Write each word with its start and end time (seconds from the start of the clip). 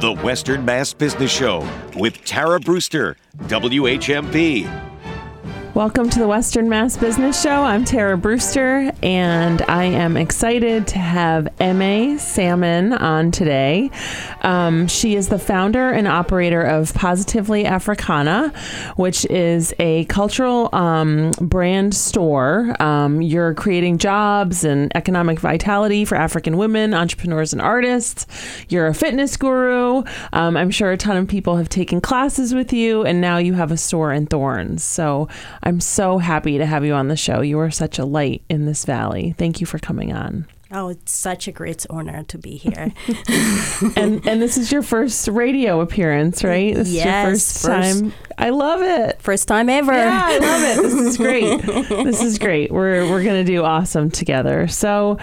The 0.00 0.12
Western 0.12 0.64
Mass 0.64 0.92
Business 0.92 1.30
Show 1.30 1.66
with 1.94 2.24
Tara 2.24 2.58
Brewster, 2.58 3.16
WHMP. 3.44 4.93
Welcome 5.74 6.08
to 6.10 6.20
the 6.20 6.28
Western 6.28 6.68
Mass 6.68 6.96
Business 6.96 7.42
Show. 7.42 7.64
I'm 7.64 7.84
Tara 7.84 8.16
Brewster, 8.16 8.92
and 9.02 9.60
I 9.62 9.86
am 9.86 10.16
excited 10.16 10.86
to 10.86 11.00
have 11.00 11.48
Emma 11.58 12.16
Salmon 12.20 12.92
on 12.92 13.32
today. 13.32 13.90
Um, 14.42 14.86
she 14.86 15.16
is 15.16 15.30
the 15.30 15.38
founder 15.40 15.90
and 15.90 16.06
operator 16.06 16.62
of 16.62 16.94
Positively 16.94 17.66
Africana, 17.66 18.52
which 18.94 19.24
is 19.24 19.74
a 19.80 20.04
cultural 20.04 20.72
um, 20.72 21.32
brand 21.40 21.92
store. 21.92 22.80
Um, 22.80 23.20
you're 23.20 23.52
creating 23.54 23.98
jobs 23.98 24.62
and 24.62 24.92
economic 24.94 25.40
vitality 25.40 26.04
for 26.04 26.14
African 26.14 26.56
women, 26.56 26.94
entrepreneurs, 26.94 27.52
and 27.52 27.60
artists. 27.60 28.28
You're 28.68 28.86
a 28.86 28.94
fitness 28.94 29.36
guru. 29.36 30.04
Um, 30.32 30.56
I'm 30.56 30.70
sure 30.70 30.92
a 30.92 30.96
ton 30.96 31.16
of 31.16 31.26
people 31.26 31.56
have 31.56 31.68
taken 31.68 32.00
classes 32.00 32.54
with 32.54 32.72
you, 32.72 33.02
and 33.02 33.20
now 33.20 33.38
you 33.38 33.54
have 33.54 33.72
a 33.72 33.76
store 33.76 34.12
in 34.12 34.28
Thornes. 34.28 34.84
So 34.84 35.26
I'm 35.64 35.80
so 35.80 36.18
happy 36.18 36.58
to 36.58 36.66
have 36.66 36.84
you 36.84 36.92
on 36.92 37.08
the 37.08 37.16
show. 37.16 37.40
You 37.40 37.58
are 37.58 37.70
such 37.70 37.98
a 37.98 38.04
light 38.04 38.42
in 38.50 38.66
this 38.66 38.84
valley. 38.84 39.34
Thank 39.38 39.60
you 39.60 39.66
for 39.66 39.78
coming 39.78 40.12
on. 40.12 40.46
Oh, 40.70 40.88
it's 40.88 41.12
such 41.12 41.48
a 41.48 41.52
great 41.52 41.86
honor 41.88 42.24
to 42.24 42.36
be 42.36 42.56
here. 42.56 42.92
and 43.96 44.26
and 44.26 44.42
this 44.42 44.58
is 44.58 44.70
your 44.70 44.82
first 44.82 45.28
radio 45.28 45.80
appearance, 45.80 46.44
right? 46.44 46.74
This 46.74 46.90
yes, 46.90 47.04
is 47.04 47.04
your 47.04 47.30
first, 47.30 47.62
first 47.62 48.00
time. 48.00 48.12
I 48.38 48.50
love 48.50 48.82
it. 48.82 49.20
First 49.20 49.48
time 49.48 49.68
ever. 49.68 49.92
Yeah, 49.92 50.22
I 50.24 50.38
love 50.38 50.62
it. 50.62 50.82
This 50.82 50.94
is 50.94 51.16
great. 51.16 51.62
this 52.04 52.22
is 52.22 52.38
great. 52.38 52.70
We're 52.70 53.08
we're 53.08 53.22
gonna 53.24 53.44
do 53.44 53.62
awesome 53.64 54.10
together. 54.10 54.66
So, 54.68 55.18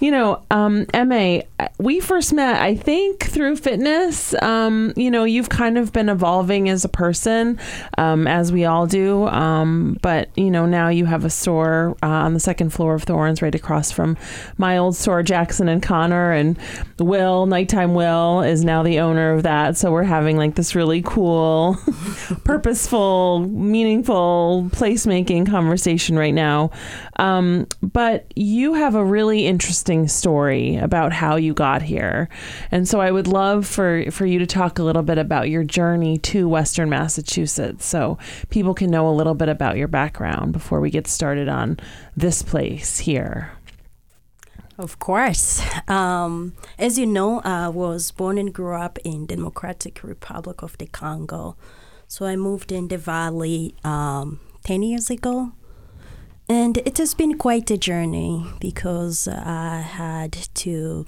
you 0.00 0.10
know, 0.10 0.42
um, 0.50 0.86
Ma, 0.94 1.40
we 1.78 2.00
first 2.00 2.32
met, 2.32 2.60
I 2.60 2.74
think, 2.74 3.24
through 3.24 3.56
fitness. 3.56 4.34
Um, 4.42 4.92
you 4.96 5.10
know, 5.10 5.24
you've 5.24 5.48
kind 5.48 5.78
of 5.78 5.92
been 5.92 6.08
evolving 6.08 6.68
as 6.68 6.84
a 6.84 6.88
person, 6.88 7.58
um, 7.98 8.26
as 8.26 8.52
we 8.52 8.64
all 8.64 8.86
do. 8.86 9.26
Um, 9.28 9.98
but 10.02 10.30
you 10.36 10.50
know, 10.50 10.66
now 10.66 10.88
you 10.88 11.04
have 11.06 11.24
a 11.24 11.30
store 11.30 11.96
uh, 12.02 12.06
on 12.06 12.34
the 12.34 12.40
second 12.40 12.70
floor 12.70 12.94
of 12.94 13.04
Thornes, 13.04 13.42
right 13.42 13.54
across 13.54 13.90
from 13.90 14.16
my 14.58 14.78
old 14.78 14.96
store, 14.96 15.22
Jackson 15.22 15.68
and 15.68 15.82
Connor, 15.82 16.32
and 16.32 16.58
Will, 16.98 17.46
Nighttime 17.46 17.94
Will, 17.94 18.42
is 18.42 18.64
now 18.64 18.82
the 18.82 19.00
owner 19.00 19.32
of 19.32 19.42
that. 19.42 19.76
So 19.76 19.92
we're 19.92 20.02
having 20.04 20.36
like 20.36 20.54
this 20.54 20.74
really 20.74 21.02
cool, 21.02 21.76
purposeful, 22.54 23.40
meaningful 23.40 24.68
placemaking 24.70 25.44
conversation 25.44 26.16
right 26.16 26.32
now. 26.34 26.70
Um, 27.16 27.66
but 27.82 28.30
you 28.36 28.74
have 28.74 28.94
a 28.94 29.04
really 29.04 29.44
interesting 29.44 30.06
story 30.06 30.76
about 30.76 31.12
how 31.12 31.34
you 31.34 31.52
got 31.52 31.82
here, 31.82 32.28
and 32.70 32.88
so 32.88 33.00
I 33.00 33.10
would 33.10 33.26
love 33.26 33.66
for 33.66 34.08
for 34.12 34.24
you 34.24 34.38
to 34.38 34.46
talk 34.46 34.78
a 34.78 34.84
little 34.84 35.02
bit 35.02 35.18
about 35.18 35.50
your 35.50 35.64
journey 35.64 36.16
to 36.18 36.48
Western 36.48 36.88
Massachusetts, 36.88 37.84
so 37.84 38.18
people 38.50 38.72
can 38.72 38.88
know 38.88 39.08
a 39.08 39.10
little 39.10 39.34
bit 39.34 39.48
about 39.48 39.76
your 39.76 39.88
background 39.88 40.52
before 40.52 40.80
we 40.80 40.90
get 40.90 41.08
started 41.08 41.48
on 41.48 41.76
this 42.16 42.40
place 42.40 43.00
here. 43.00 43.50
Of 44.78 45.00
course. 45.00 45.60
Um, 45.88 46.54
as 46.78 46.98
you 46.98 47.06
know, 47.06 47.40
I 47.40 47.68
was 47.68 48.12
born 48.12 48.38
and 48.38 48.54
grew 48.54 48.76
up 48.76 49.00
in 49.04 49.26
Democratic 49.26 50.04
Republic 50.04 50.62
of 50.62 50.78
the 50.78 50.86
Congo. 50.86 51.56
So 52.14 52.26
I 52.26 52.36
moved 52.36 52.70
in 52.70 52.86
the 52.86 52.96
valley 52.96 53.74
um, 53.82 54.38
10 54.62 54.84
years 54.84 55.10
ago. 55.10 55.50
And 56.48 56.78
it 56.86 56.98
has 56.98 57.12
been 57.12 57.36
quite 57.36 57.68
a 57.72 57.76
journey 57.76 58.46
because 58.60 59.26
I 59.26 59.80
had 59.80 60.30
to 60.62 61.06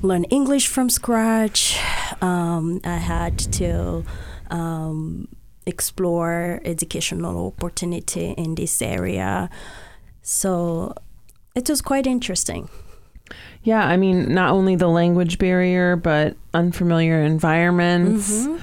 learn 0.00 0.22
English 0.30 0.68
from 0.68 0.90
scratch. 0.90 1.76
Um, 2.22 2.80
I 2.84 2.98
had 2.98 3.36
to 3.54 4.04
um, 4.48 5.26
explore 5.66 6.60
educational 6.64 7.48
opportunity 7.48 8.30
in 8.38 8.54
this 8.54 8.80
area. 8.80 9.50
So 10.22 10.94
it 11.56 11.68
was 11.68 11.82
quite 11.82 12.06
interesting. 12.06 12.68
Yeah, 13.64 13.84
I 13.84 13.96
mean, 13.96 14.32
not 14.32 14.52
only 14.52 14.76
the 14.76 14.86
language 14.86 15.38
barrier, 15.38 15.96
but 15.96 16.36
unfamiliar 16.54 17.22
environments, 17.22 18.46
mm-hmm. 18.46 18.56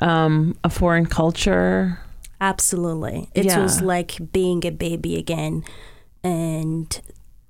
Um, 0.00 0.56
a 0.64 0.70
foreign 0.70 1.06
culture. 1.06 2.00
Absolutely. 2.40 3.28
It 3.34 3.46
yeah. 3.46 3.60
was 3.62 3.80
like 3.82 4.32
being 4.32 4.66
a 4.66 4.70
baby 4.70 5.16
again 5.16 5.62
and 6.24 7.00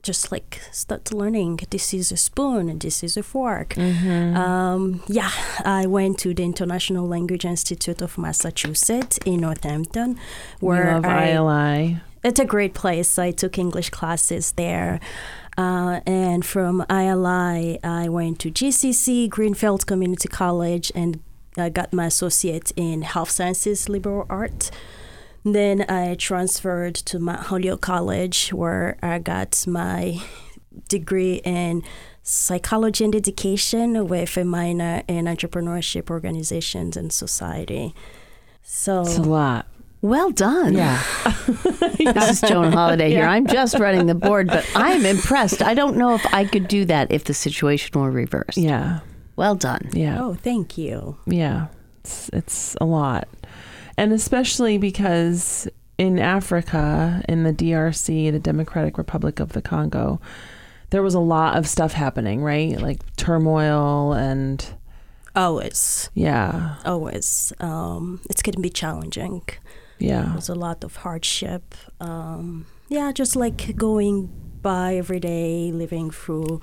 just 0.03 0.33
like 0.33 0.60
start 0.72 1.12
learning 1.12 1.60
this 1.71 1.93
is 1.93 2.10
a 2.10 2.16
spoon 2.16 2.69
and 2.69 2.81
this 2.81 3.03
is 3.03 3.16
a 3.16 3.22
fork. 3.22 3.71
Mm-hmm. 3.71 4.37
Um, 4.37 5.03
yeah, 5.06 5.31
I 5.65 5.87
went 5.87 6.19
to 6.21 6.34
the 6.34 6.43
International 6.43 7.06
Language 7.06 7.44
Institute 7.44 8.03
of 8.03 8.19
Massachusetts 8.19 9.19
in 9.25 9.41
Northampton, 9.41 10.19
where 10.60 10.87
we 10.87 10.91
love 10.93 11.05
I, 11.05 11.33
ILI. 11.33 12.00
It's 12.25 12.41
a 12.41 12.44
great 12.44 12.75
place. 12.75 13.19
I 13.19 13.31
took 13.31 13.59
English 13.59 13.91
classes 13.91 14.53
there. 14.53 15.00
Uh, 15.56 16.00
and 16.06 16.44
from 16.44 16.84
ILI, 16.89 17.78
I 17.84 18.09
went 18.09 18.39
to 18.41 18.50
GCC, 18.50 19.28
Greenfield 19.28 19.87
Community 19.87 20.28
College, 20.28 20.91
and 20.94 21.21
I 21.56 21.69
got 21.69 21.93
my 21.93 22.06
associate 22.06 22.72
in 22.77 23.03
health 23.03 23.31
sciences, 23.31 23.88
liberal 23.88 24.27
art. 24.31 24.71
Then 25.44 25.84
I 25.88 26.15
transferred 26.15 26.94
to 26.97 27.19
Mount 27.19 27.47
Holyoke 27.47 27.81
College, 27.81 28.53
where 28.53 28.99
I 29.03 29.19
got 29.19 29.66
my 29.66 30.21
degree 30.89 31.41
in 31.44 31.83
psychology 32.22 33.05
and 33.05 33.15
education 33.15 34.06
with 34.06 34.37
a 34.37 34.44
minor 34.44 35.03
in 35.09 35.25
entrepreneurship, 35.25 36.10
organizations, 36.10 36.97
and 36.97 37.12
society. 37.12 37.94
So 38.62 39.03
it's 39.03 39.16
a 39.16 39.22
lot. 39.22 39.66
Well 40.03 40.31
done. 40.31 40.75
Yeah. 40.75 41.03
this 41.99 42.31
is 42.31 42.41
Joan 42.49 42.72
Holiday 42.72 43.10
here. 43.10 43.21
Yeah. 43.21 43.31
I'm 43.31 43.47
just 43.47 43.78
running 43.78 44.06
the 44.06 44.15
board, 44.15 44.47
but 44.47 44.66
I'm 44.75 45.05
impressed. 45.05 45.60
I 45.60 45.75
don't 45.75 45.97
know 45.97 46.15
if 46.15 46.27
I 46.33 46.47
could 46.47 46.69
do 46.69 46.87
that 46.87 47.12
if 47.12 47.25
the 47.25 47.34
situation 47.34 48.00
were 48.00 48.10
reversed. 48.10 48.56
Yeah. 48.56 49.00
Well 49.41 49.55
done. 49.55 49.89
Yeah. 49.95 50.23
Oh, 50.23 50.34
thank 50.34 50.77
you. 50.77 51.17
Yeah. 51.25 51.69
It's, 52.01 52.28
it's 52.28 52.77
a 52.78 52.84
lot. 52.84 53.27
And 53.97 54.12
especially 54.12 54.77
because 54.77 55.67
in 55.97 56.19
Africa, 56.19 57.25
in 57.27 57.45
the 57.45 57.53
DRC, 57.55 58.33
the 58.33 58.39
Democratic 58.39 58.99
Republic 58.99 59.41
of 59.41 59.55
the 59.55 59.62
Congo, 59.62 60.21
there 60.91 61.03
was 61.03 61.15
a 61.15 61.21
lot 61.21 61.56
of 61.56 61.67
stuff 61.67 61.95
happening, 61.95 62.43
right? 62.43 62.78
Like 62.78 63.01
turmoil 63.17 64.12
and. 64.12 64.62
Always. 65.34 66.11
Yeah. 66.12 66.77
Always. 66.84 67.55
Um, 67.61 68.21
it's 68.28 68.43
going 68.43 68.57
to 68.57 68.61
be 68.61 68.69
challenging. 68.69 69.41
Yeah. 69.99 70.33
There's 70.33 70.51
a 70.51 70.55
lot 70.55 70.84
of 70.84 70.97
hardship. 70.97 71.75
Um, 71.99 72.67
yeah, 72.91 73.11
just 73.11 73.37
like 73.37 73.75
going 73.75 74.28
by 74.61 74.97
every 74.97 75.19
day, 75.19 75.72
living 75.72 76.11
through 76.11 76.61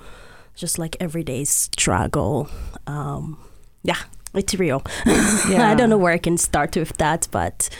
just 0.58 0.78
like 0.78 0.96
everyday 1.00 1.44
struggle. 1.44 2.48
Um, 2.86 3.38
yeah, 3.84 3.98
it's 4.34 4.54
real. 4.56 4.82
Yeah. 5.06 5.70
I 5.70 5.74
don't 5.74 5.88
know 5.88 5.96
where 5.96 6.12
I 6.12 6.18
can 6.18 6.36
start 6.36 6.76
with 6.76 6.96
that, 6.98 7.28
but 7.30 7.70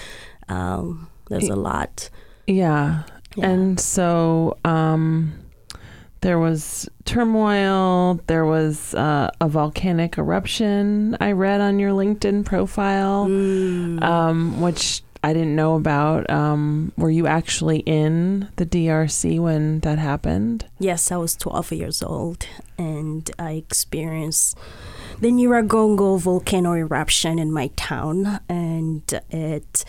um, 0.48 1.10
there's 1.28 1.48
a 1.48 1.56
lot. 1.56 2.08
Yeah. 2.46 3.02
yeah. 3.34 3.48
And 3.50 3.80
so 3.80 4.56
um, 4.64 5.32
there 6.20 6.38
was 6.38 6.88
turmoil. 7.04 8.20
There 8.28 8.46
was 8.46 8.94
uh, 8.94 9.30
a 9.40 9.48
volcanic 9.48 10.16
eruption 10.16 11.16
I 11.20 11.32
read 11.32 11.60
on 11.60 11.78
your 11.78 11.90
LinkedIn 11.90 12.44
profile, 12.44 13.26
mm. 13.26 14.02
um, 14.02 14.60
which 14.60 15.02
I 15.22 15.32
didn't 15.32 15.56
know 15.56 15.74
about. 15.74 16.28
Um, 16.30 16.92
were 16.96 17.10
you 17.10 17.26
actually 17.26 17.80
in 17.80 18.48
the 18.56 18.66
DRC 18.66 19.38
when 19.40 19.80
that 19.80 19.98
happened? 19.98 20.66
Yes, 20.78 21.10
I 21.10 21.16
was 21.16 21.36
12 21.36 21.72
years 21.72 22.02
old 22.02 22.46
and 22.76 23.30
I 23.38 23.52
experienced 23.52 24.56
the 25.20 25.30
Nyiragongo 25.30 26.20
volcano 26.20 26.74
eruption 26.74 27.38
in 27.38 27.50
my 27.50 27.68
town 27.76 28.40
and 28.48 29.02
it 29.30 29.84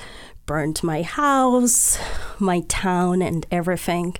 burned 0.45 0.83
my 0.83 1.03
house, 1.03 1.99
my 2.39 2.61
town 2.61 3.21
and 3.21 3.45
everything. 3.51 4.15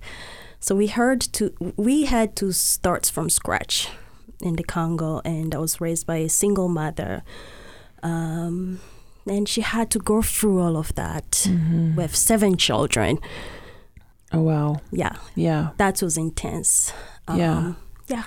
So 0.60 0.76
we 0.76 0.88
heard 0.88 1.22
to 1.22 1.54
we 1.78 2.06
had 2.06 2.36
to 2.36 2.52
start 2.52 3.08
from 3.08 3.30
scratch 3.30 3.90
in 4.42 4.56
the 4.58 4.64
Congo 4.64 5.22
and 5.26 5.56
I 5.56 5.58
was 5.58 5.82
raised 5.82 6.06
by 6.06 6.18
a 6.18 6.30
single 6.30 6.68
mother. 6.68 7.24
Um, 8.04 8.80
and 9.30 9.48
she 9.48 9.62
had 9.62 9.90
to 9.92 10.00
go 10.00 10.22
through 10.22 10.60
all 10.60 10.78
of 10.78 10.94
that 10.96 11.32
mm-hmm. 11.32 11.96
with 11.96 12.16
seven 12.16 12.58
children. 12.58 13.20
Oh 14.32 14.42
wow! 14.42 14.82
Yeah, 14.92 15.16
yeah, 15.36 15.70
that 15.78 16.02
was 16.02 16.18
intense. 16.18 16.94
Um, 17.28 17.40
yeah, 17.40 17.74
yeah, 18.08 18.24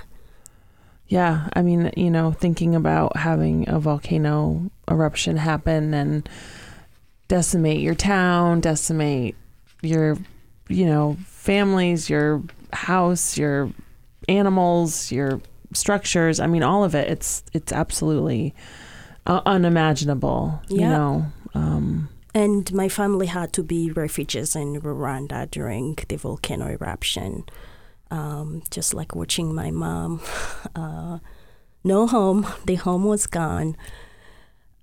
yeah. 1.06 1.48
I 1.52 1.62
mean, 1.62 1.92
you 1.96 2.10
know, 2.10 2.32
thinking 2.32 2.74
about 2.74 3.16
having 3.16 3.68
a 3.68 3.78
volcano 3.78 4.70
eruption 4.90 5.36
happen 5.36 5.94
and 5.94 6.28
decimate 7.28 7.80
your 7.80 7.94
town, 7.94 8.60
decimate 8.60 9.36
your, 9.80 10.18
you 10.68 10.86
know, 10.86 11.16
families, 11.26 12.10
your 12.10 12.42
house, 12.72 13.38
your 13.38 13.70
animals, 14.28 15.12
your 15.12 15.40
structures. 15.72 16.40
I 16.40 16.46
mean, 16.46 16.62
all 16.62 16.84
of 16.84 16.94
it. 16.94 17.08
It's 17.08 17.42
it's 17.52 17.72
absolutely 17.72 18.54
uh, 19.26 19.40
unimaginable. 19.46 20.60
You 20.68 20.80
know. 20.88 21.26
Um, 21.54 22.08
And 22.34 22.72
my 22.72 22.88
family 22.88 23.26
had 23.26 23.52
to 23.52 23.62
be 23.62 23.90
refugees 23.92 24.56
in 24.56 24.80
Rwanda 24.80 25.50
during 25.50 25.96
the 26.08 26.16
volcano 26.16 26.66
eruption. 26.68 27.44
Um, 28.10 28.62
just 28.70 28.94
like 28.94 29.14
watching 29.14 29.54
my 29.54 29.70
mom. 29.70 30.20
Uh, 30.74 31.18
no 31.84 32.06
home. 32.06 32.46
The 32.66 32.76
home 32.76 33.04
was 33.04 33.26
gone. 33.26 33.76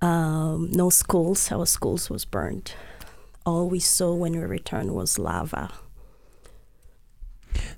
Um, 0.02 0.70
no 0.72 0.90
schools. 0.90 1.52
Our 1.52 1.66
schools 1.66 2.10
was 2.10 2.26
burned. 2.26 2.74
All 3.46 3.68
we 3.70 3.80
saw 3.80 4.14
when 4.14 4.34
we 4.34 4.46
returned 4.46 4.92
was 4.94 5.18
lava. 5.18 5.72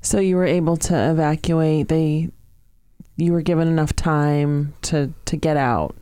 so 0.02 0.20
you 0.20 0.36
were 0.36 0.46
able 0.46 0.78
to 0.78 0.96
evacuate. 1.12 1.88
They, 1.88 2.30
you 3.16 3.32
were 3.34 3.42
given 3.42 3.68
enough 3.68 3.94
time 3.96 4.74
to 4.84 5.14
to 5.26 5.38
get 5.38 5.58
out. 5.58 5.96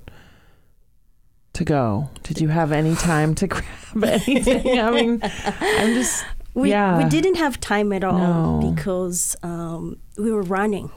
To 1.59 1.65
go. 1.65 2.09
Did 2.23 2.39
you 2.39 2.47
have 2.47 2.71
any 2.71 2.95
time 2.95 3.35
to 3.35 3.47
grab 3.53 4.03
anything? 4.03 4.79
I 4.79 4.91
mean, 4.91 5.19
I'm 5.23 5.93
just 5.93 6.23
We, 6.53 6.69
Yeah. 6.71 6.97
we 7.03 7.09
didn't 7.09 7.35
have 7.35 7.59
time 7.59 7.91
at 7.91 8.03
all 8.03 8.61
No. 8.61 8.71
because 8.73 9.35
um, 9.43 9.97
we 10.17 10.31
were 10.31 10.41
running. 10.59 10.89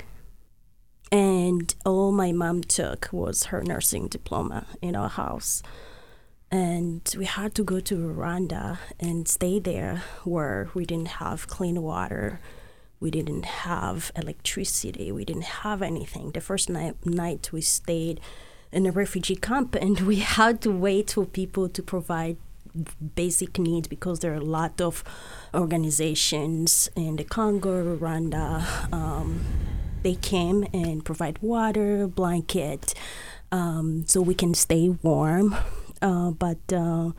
And 1.11 1.75
all 1.85 2.13
my 2.13 2.31
mom 2.33 2.63
took 2.63 3.09
was 3.13 3.45
her 3.51 3.61
nursing 3.63 4.07
diploma 4.07 4.67
in 4.81 4.95
our 4.95 5.09
house. 5.11 5.63
And 6.51 7.03
we 7.19 7.25
had 7.25 7.55
to 7.57 7.65
go 7.65 7.81
to 7.81 7.97
Rwanda 7.97 8.79
and 9.01 9.27
stay 9.27 9.59
there 9.59 10.03
where 10.25 10.69
we 10.75 10.87
didn't 10.87 11.09
have 11.23 11.49
clean 11.49 11.83
water. 11.83 12.39
We 13.01 13.11
didn't 13.11 13.47
have 13.67 14.13
electricity. 14.15 15.11
We 15.11 15.25
didn't 15.25 15.51
have 15.67 15.83
anything. 15.83 16.31
The 16.33 16.41
first 16.41 16.71
night, 16.71 16.95
night 17.05 17.51
we 17.53 17.63
stayed 17.63 18.21
in 18.73 18.87
a 18.87 18.91
refugee 18.91 19.37
camp 19.37 19.75
and 19.81 20.01
we 20.01 20.17
had 20.17 20.61
to 20.63 20.71
wait 20.71 21.13
for 21.13 21.27
people 21.27 21.69
to 21.69 21.83
provide 21.83 22.37
basic 23.15 23.59
needs 23.59 23.87
because 23.87 24.21
there 24.21 24.33
are 24.33 24.37
a 24.37 24.41
lot 24.41 24.81
of 24.81 25.05
organizations 25.55 26.89
in 26.97 27.17
the 27.17 27.25
Congo, 27.25 27.97
Rwanda. 27.97 28.93
Um, 28.93 29.45
they 30.03 30.15
came 30.15 30.67
and 30.73 31.05
provide 31.05 31.39
water, 31.43 32.07
blanket, 32.07 32.95
um, 33.53 34.05
so 34.07 34.21
we 34.21 34.35
can 34.35 34.55
stay 34.55 34.89
warm. 35.03 35.55
Uh, 36.01 36.31
but 36.31 36.73
uh, 36.73 37.11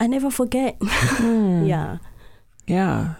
I 0.00 0.06
never 0.06 0.30
forget. 0.30 0.76
yeah, 1.20 1.98
yeah, 2.66 3.14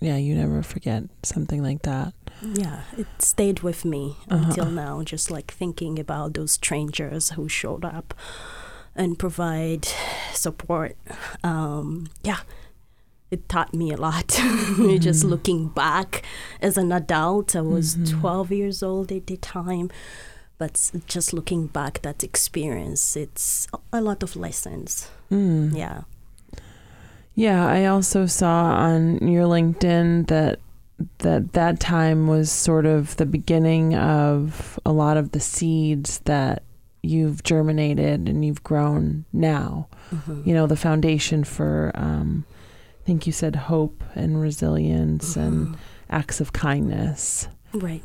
yeah. 0.00 0.16
You 0.16 0.34
never 0.36 0.62
forget 0.62 1.04
something 1.22 1.62
like 1.62 1.82
that. 1.82 2.12
Yeah, 2.42 2.82
it 2.96 3.06
stayed 3.18 3.60
with 3.60 3.84
me 3.84 4.16
until 4.28 4.66
now. 4.66 5.02
Just 5.02 5.30
like 5.30 5.50
thinking 5.52 5.98
about 5.98 6.34
those 6.34 6.52
strangers 6.52 7.30
who 7.30 7.48
showed 7.48 7.84
up 7.84 8.14
and 8.94 9.18
provide 9.18 9.86
support. 10.32 10.96
Um, 11.42 12.08
yeah, 12.22 12.40
it 13.30 13.48
taught 13.48 13.74
me 13.74 13.92
a 13.92 13.96
lot. 13.96 14.28
Just 15.00 15.24
looking 15.24 15.68
back 15.68 16.22
as 16.60 16.76
an 16.76 16.92
adult, 16.92 17.56
I 17.56 17.60
was 17.62 17.96
12 18.08 18.52
years 18.52 18.82
old 18.82 19.10
at 19.12 19.26
the 19.26 19.36
time. 19.36 19.90
But 20.56 20.92
just 21.08 21.32
looking 21.32 21.66
back, 21.66 22.00
that 22.02 22.22
experience, 22.22 23.16
it's 23.16 23.66
a- 23.74 23.98
a 23.98 24.00
lot 24.00 24.22
of 24.22 24.36
lessons. 24.36 25.08
Mm. 25.28 25.76
Yeah. 25.76 26.02
Yeah, 27.34 27.66
I 27.66 27.86
also 27.86 28.26
saw 28.26 28.66
on 28.76 29.18
your 29.26 29.46
LinkedIn 29.48 30.28
that 30.28 30.60
that 31.18 31.52
that 31.54 31.80
time 31.80 32.28
was 32.28 32.50
sort 32.50 32.86
of 32.86 33.16
the 33.16 33.26
beginning 33.26 33.94
of 33.94 34.78
a 34.86 34.92
lot 34.92 35.16
of 35.16 35.32
the 35.32 35.40
seeds 35.40 36.20
that 36.20 36.62
you've 37.02 37.42
germinated 37.42 38.28
and 38.28 38.44
you've 38.44 38.62
grown 38.62 39.24
now. 39.32 39.88
Mhm. 40.10 40.46
You 40.46 40.54
know, 40.54 40.66
the 40.66 40.76
foundation 40.76 41.44
for 41.44 41.90
um, 41.94 42.44
I 43.02 43.04
think 43.06 43.26
you 43.26 43.32
said 43.32 43.56
hope 43.56 44.02
and 44.14 44.40
resilience 44.40 45.36
and 45.36 45.68
Mhm. 45.68 45.76
acts 46.08 46.40
of 46.40 46.52
kindness. 46.52 47.48
Right. 47.74 48.02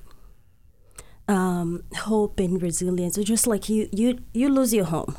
Um, 1.28 1.84
hope 1.96 2.40
and 2.40 2.62
resilience. 2.62 3.18
It's 3.18 3.28
just 3.28 3.46
like 3.48 3.70
you, 3.70 3.88
you, 3.92 4.20
you 4.34 4.50
lose 4.50 4.74
your 4.74 4.86
home. 4.86 5.16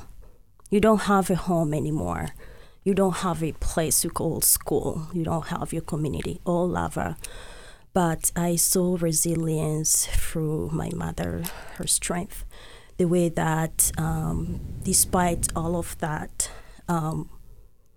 You 0.68 0.80
don't 0.80 1.02
have 1.02 1.30
a 1.30 1.36
home 1.36 1.72
anymore. 1.72 2.30
You 2.84 2.94
don't 2.94 3.16
have 3.18 3.42
a 3.42 3.52
place 3.52 4.02
you 4.04 4.10
call 4.10 4.40
school. 4.40 5.06
You 5.12 5.24
don't 5.24 5.46
have 5.48 5.72
your 5.72 5.82
community. 5.82 6.40
All 6.44 6.68
lava. 6.68 7.16
But 7.92 8.30
I 8.36 8.56
saw 8.56 8.96
resilience 9.00 10.06
through 10.06 10.70
my 10.72 10.90
mother, 10.94 11.42
her 11.74 11.86
strength, 11.86 12.44
the 12.98 13.06
way 13.06 13.28
that, 13.30 13.90
um, 13.98 14.60
despite 14.84 15.48
all 15.56 15.76
of 15.76 15.98
that, 15.98 16.50
um, 16.88 17.28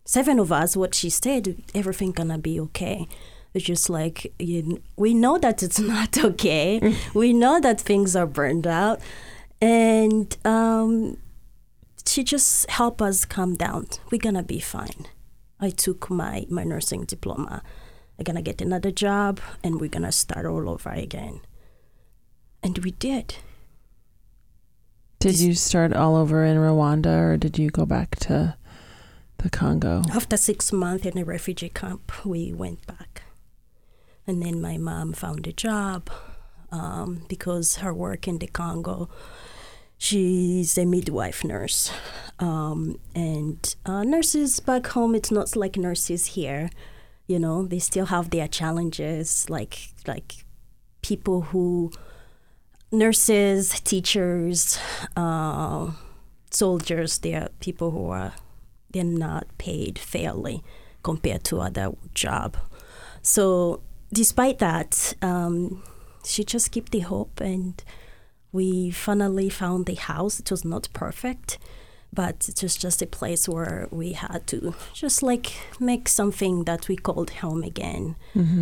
seven 0.05 0.39
of 0.39 0.51
us, 0.51 0.75
what 0.75 0.95
she 0.95 1.09
said, 1.09 1.61
everything 1.75 2.11
gonna 2.11 2.37
be 2.37 2.59
okay. 2.59 3.07
It's 3.53 3.65
just 3.65 3.89
like 3.89 4.33
you, 4.39 4.81
we 4.95 5.13
know 5.13 5.37
that 5.37 5.61
it's 5.61 5.79
not 5.93 6.17
okay. 6.17 6.95
we 7.13 7.33
know 7.33 7.59
that 7.59 7.79
things 7.79 8.15
are 8.15 8.25
burned 8.25 8.65
out, 8.65 8.99
and 9.61 10.35
um, 10.43 11.17
she 12.05 12.23
just 12.23 12.69
helped 12.69 13.01
us 13.01 13.25
calm 13.25 13.55
down. 13.55 13.87
We're 14.11 14.17
gonna 14.17 14.43
be 14.43 14.59
fine. 14.59 15.05
I 15.59 15.69
took 15.69 16.09
my 16.09 16.45
my 16.49 16.63
nursing 16.63 17.05
diploma. 17.05 17.61
I'm 18.23 18.35
gonna 18.35 18.41
get 18.41 18.61
another 18.61 18.89
job, 18.89 19.41
and 19.65 19.81
we're 19.81 19.89
gonna 19.89 20.13
start 20.13 20.45
all 20.45 20.69
over 20.69 20.91
again. 20.91 21.41
And 22.63 22.77
we 22.77 22.91
did. 22.91 23.35
Did 25.19 25.41
you 25.41 25.53
start 25.55 25.91
all 25.91 26.15
over 26.15 26.45
in 26.45 26.55
Rwanda 26.55 27.19
or 27.19 27.35
did 27.35 27.59
you 27.59 27.69
go 27.69 27.85
back 27.85 28.15
to 28.21 28.55
the 29.39 29.49
Congo? 29.49 30.03
After 30.13 30.37
six 30.37 30.71
months 30.71 31.05
in 31.05 31.17
a 31.17 31.25
refugee 31.25 31.67
camp, 31.67 32.25
we 32.25 32.53
went 32.53 32.87
back. 32.87 33.23
And 34.25 34.41
then 34.41 34.61
my 34.61 34.77
mom 34.77 35.11
found 35.11 35.45
a 35.45 35.51
job 35.51 36.09
um, 36.71 37.25
because 37.27 37.77
her 37.77 37.93
work 37.93 38.25
in 38.25 38.39
the 38.39 38.47
Congo, 38.47 39.09
she's 39.97 40.77
a 40.77 40.85
midwife 40.85 41.43
nurse. 41.43 41.91
Um, 42.39 42.99
and 43.13 43.75
uh, 43.85 44.03
nurses 44.05 44.61
back 44.61 44.87
home, 44.87 45.13
it's 45.13 45.31
not 45.31 45.57
like 45.57 45.75
nurses 45.75 46.27
here. 46.37 46.69
You 47.27 47.39
know, 47.39 47.65
they 47.65 47.79
still 47.79 48.07
have 48.07 48.29
their 48.29 48.47
challenges, 48.47 49.49
like 49.49 49.89
like 50.07 50.45
people 51.01 51.41
who, 51.41 51.91
nurses, 52.91 53.79
teachers, 53.81 54.77
uh, 55.15 55.91
soldiers. 56.51 57.19
They 57.19 57.33
are 57.35 57.49
people 57.59 57.91
who 57.91 58.09
are 58.09 58.33
they're 58.91 59.03
not 59.03 59.47
paid 59.57 59.97
fairly 59.97 60.63
compared 61.01 61.43
to 61.45 61.59
other 61.59 61.91
job. 62.13 62.57
So 63.21 63.81
despite 64.13 64.59
that, 64.59 65.13
um, 65.21 65.81
she 66.25 66.43
just 66.43 66.71
kept 66.71 66.91
the 66.91 66.99
hope, 66.99 67.39
and 67.41 67.81
we 68.51 68.91
finally 68.91 69.49
found 69.49 69.85
the 69.85 69.95
house. 69.95 70.39
It 70.39 70.51
was 70.51 70.63
not 70.63 70.89
perfect, 70.93 71.57
but 72.13 72.47
it 72.47 72.61
was 72.61 72.75
just 72.75 73.01
a 73.01 73.07
place 73.07 73.49
where 73.49 73.87
we 73.91 74.13
had 74.13 74.45
to 74.47 74.75
just 74.93 75.23
like 75.23 75.53
make 75.79 76.07
something 76.07 76.65
that 76.65 76.87
we 76.87 76.95
called 76.95 77.31
home 77.31 77.63
again. 77.63 78.15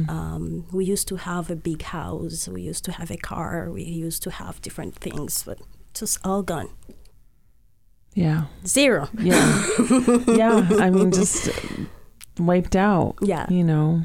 Um, 0.09 0.65
we 0.71 0.85
used 0.85 1.07
to 1.09 1.17
have 1.17 1.49
a 1.51 1.55
big 1.55 1.81
house. 1.81 2.47
We 2.47 2.61
used 2.61 2.85
to 2.85 2.91
have 2.93 3.11
a 3.11 3.17
car. 3.17 3.69
We 3.71 3.83
used 3.83 4.23
to 4.23 4.31
have 4.31 4.61
different 4.61 4.95
things, 4.95 5.43
but 5.43 5.59
was 5.99 6.17
all 6.23 6.43
gone. 6.43 6.69
Yeah. 8.13 8.45
Zero. 8.65 9.09
Yeah. 9.19 9.65
yeah. 10.27 10.67
I 10.79 10.89
mean, 10.89 11.11
just 11.11 11.49
wiped 12.39 12.75
out. 12.75 13.15
Yeah. 13.21 13.45
You 13.49 13.63
know, 13.63 14.01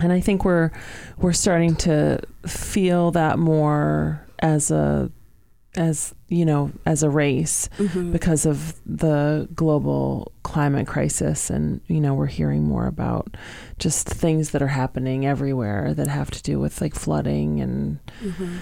and 0.00 0.12
I 0.12 0.20
think 0.20 0.44
we're 0.44 0.70
we're 1.18 1.32
starting 1.32 1.76
to 1.76 2.20
feel 2.46 3.10
that 3.12 3.38
more 3.38 4.26
as 4.40 4.70
a 4.70 5.10
as 5.76 6.14
you 6.28 6.44
know 6.44 6.70
as 6.84 7.02
a 7.02 7.08
race 7.08 7.68
Mhm. 7.78 8.12
because 8.12 8.44
of 8.44 8.74
the 8.84 9.48
global 9.54 10.30
climate 10.42 10.86
crisis 10.86 11.48
and 11.48 11.80
you 11.86 11.98
know 12.00 12.12
we're 12.12 12.26
hearing 12.26 12.64
more 12.64 12.86
about 12.86 13.36
just 13.78 14.06
things 14.06 14.50
that 14.50 14.60
are 14.60 14.66
happening 14.68 15.24
everywhere 15.24 15.94
that 15.94 16.08
have 16.08 16.30
to 16.30 16.42
do 16.42 16.60
with 16.60 16.80
like 16.82 16.94
flooding 16.94 17.60
and 17.60 17.98
Mhm. 18.22 18.58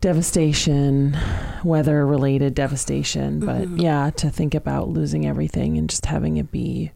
devastation, 0.00 1.16
weather 1.64 2.06
related 2.06 2.54
devastation. 2.54 3.40
But 3.40 3.62
Mhm. 3.62 3.80
yeah, 3.80 4.10
to 4.16 4.28
think 4.30 4.54
about 4.54 4.90
losing 4.90 5.24
everything 5.26 5.78
and 5.78 5.88
just 5.88 6.06
having 6.06 6.36
it 6.36 6.52
be 6.52 6.92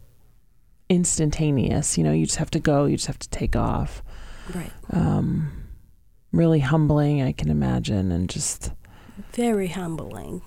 instantaneous, 0.91 1.99
you 1.99 2.05
know, 2.05 2.13
you 2.13 2.27
just 2.27 2.39
have 2.39 2.51
to 2.51 2.61
go, 2.61 2.85
you 2.85 2.97
just 2.97 3.07
have 3.07 3.19
to 3.19 3.29
take 3.31 3.57
off. 3.57 4.03
Right. 4.55 4.71
Um, 4.91 5.51
really 6.33 6.61
humbling, 6.61 7.23
I 7.23 7.33
can 7.33 7.51
imagine. 7.51 8.11
And 8.13 8.29
just, 8.29 8.73
Very 9.33 9.69
humbling. 9.69 10.43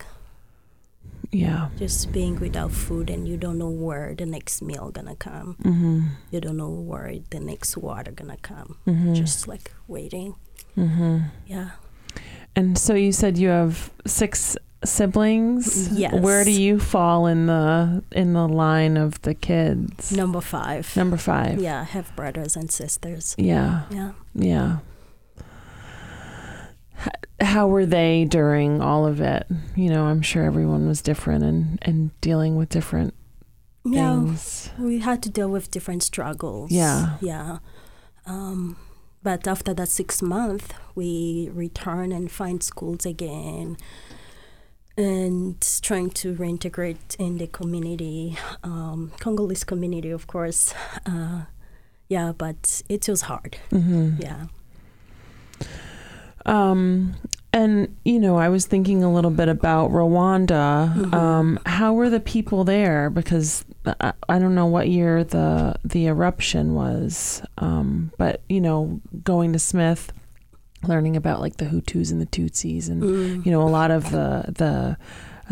yeah. 1.31 1.69
Just 1.77 2.11
being 2.11 2.39
without 2.39 2.71
food 2.71 3.09
and 3.09 3.27
you 3.27 3.37
don't 3.37 3.57
know 3.57 3.69
where 3.69 4.13
the 4.15 4.25
next 4.25 4.61
meal 4.61 4.91
gonna 4.91 5.15
come. 5.15 5.55
hmm 5.63 6.07
You 6.31 6.41
don't 6.41 6.57
know 6.57 6.69
where 6.69 7.13
the 7.29 7.39
next 7.39 7.77
water 7.77 8.11
gonna 8.11 8.37
come. 8.41 8.77
hmm 8.85 9.13
Just 9.13 9.47
like 9.47 9.71
waiting. 9.87 10.35
Mm-hmm. 10.77 11.17
Yeah. 11.47 11.69
And 12.55 12.77
so 12.77 12.93
you 12.95 13.11
said 13.13 13.37
you 13.37 13.47
have 13.49 13.91
six 14.05 14.57
siblings. 14.83 15.89
Yes. 15.97 16.13
Where 16.15 16.43
do 16.43 16.51
you 16.51 16.79
fall 16.79 17.27
in 17.27 17.45
the 17.47 18.03
in 18.11 18.33
the 18.33 18.47
line 18.47 18.97
of 18.97 19.21
the 19.21 19.33
kids? 19.33 20.11
Number 20.11 20.41
five. 20.41 20.93
Number 20.97 21.17
five. 21.17 21.61
Yeah, 21.61 21.81
I 21.81 21.83
have 21.85 22.13
brothers 22.15 22.57
and 22.57 22.69
sisters. 22.71 23.35
Yeah. 23.37 23.83
Yeah. 23.89 24.11
Yeah. 24.35 24.77
How 27.39 27.67
were 27.67 27.86
they 27.86 28.25
during 28.25 28.81
all 28.81 29.05
of 29.08 29.20
it? 29.22 29.48
You 29.75 29.89
know, 29.89 30.05
I'm 30.05 30.22
sure 30.22 30.43
everyone 30.43 30.88
was 30.88 31.01
different 31.01 31.43
and, 31.43 31.79
and 31.81 32.12
dealing 32.22 32.55
with 32.55 32.70
different 32.70 33.13
Yeah. 33.84 34.20
things. 34.20 34.70
We 34.77 35.00
had 35.00 35.22
to 35.24 35.29
deal 35.29 35.50
with 35.50 35.72
different 35.72 36.03
struggles. 36.03 36.72
Yeah. 36.72 37.17
Yeah. 37.22 37.58
Um, 38.27 38.77
but 39.24 39.48
after 39.48 39.74
that 39.74 39.89
six 39.89 40.22
month, 40.22 40.74
we 40.96 41.50
return 41.53 42.12
and 42.12 42.31
find 42.31 42.62
schools 42.63 43.05
again 43.05 43.77
and 44.98 45.55
trying 45.81 46.10
to 46.12 46.36
reintegrate 46.36 47.15
in 47.17 47.38
the 47.38 47.48
community, 47.48 48.38
um, 48.63 49.12
Congolese 49.20 49.63
community, 49.63 50.12
of 50.12 50.27
course. 50.27 50.74
Uh, 51.05 51.43
yeah, 52.10 52.34
but 52.38 52.81
it 52.89 53.08
was 53.08 53.22
hard. 53.22 53.58
hmm 53.70 54.15
Yeah. 54.20 54.46
Um, 56.45 57.13
and 57.53 57.93
you 58.05 58.19
know, 58.19 58.38
I 58.38 58.50
was 58.50 58.65
thinking 58.65 59.03
a 59.03 59.12
little 59.12 59.31
bit 59.31 59.50
about 59.50 59.91
Rwanda. 59.91 60.93
Mhm. 60.95 61.13
Um, 61.13 61.60
how 61.65 61.93
were 61.93 62.10
the 62.10 62.19
people 62.21 62.63
there? 62.63 63.10
Because 63.10 63.65
I, 64.00 64.13
I 64.29 64.39
don't 64.39 64.55
know 64.55 64.67
what 64.67 64.88
year 64.88 65.24
the 65.24 65.75
the 65.83 66.05
eruption 66.07 66.74
was. 66.75 67.41
Um, 67.57 68.12
but 68.17 68.41
you 68.48 68.62
know, 68.62 69.01
going 69.24 69.51
to 69.53 69.60
Smith, 69.60 70.13
learning 70.88 71.17
about 71.17 71.41
like 71.41 71.57
the 71.57 71.65
Hutus 71.65 72.12
and 72.12 72.21
the 72.21 72.25
Tutsis, 72.25 72.89
and 72.89 73.03
Mm. 73.03 73.45
you 73.45 73.51
know, 73.51 73.62
a 73.63 73.67
lot 73.69 73.91
of 73.91 74.12
the 74.12 74.45
the 74.48 74.98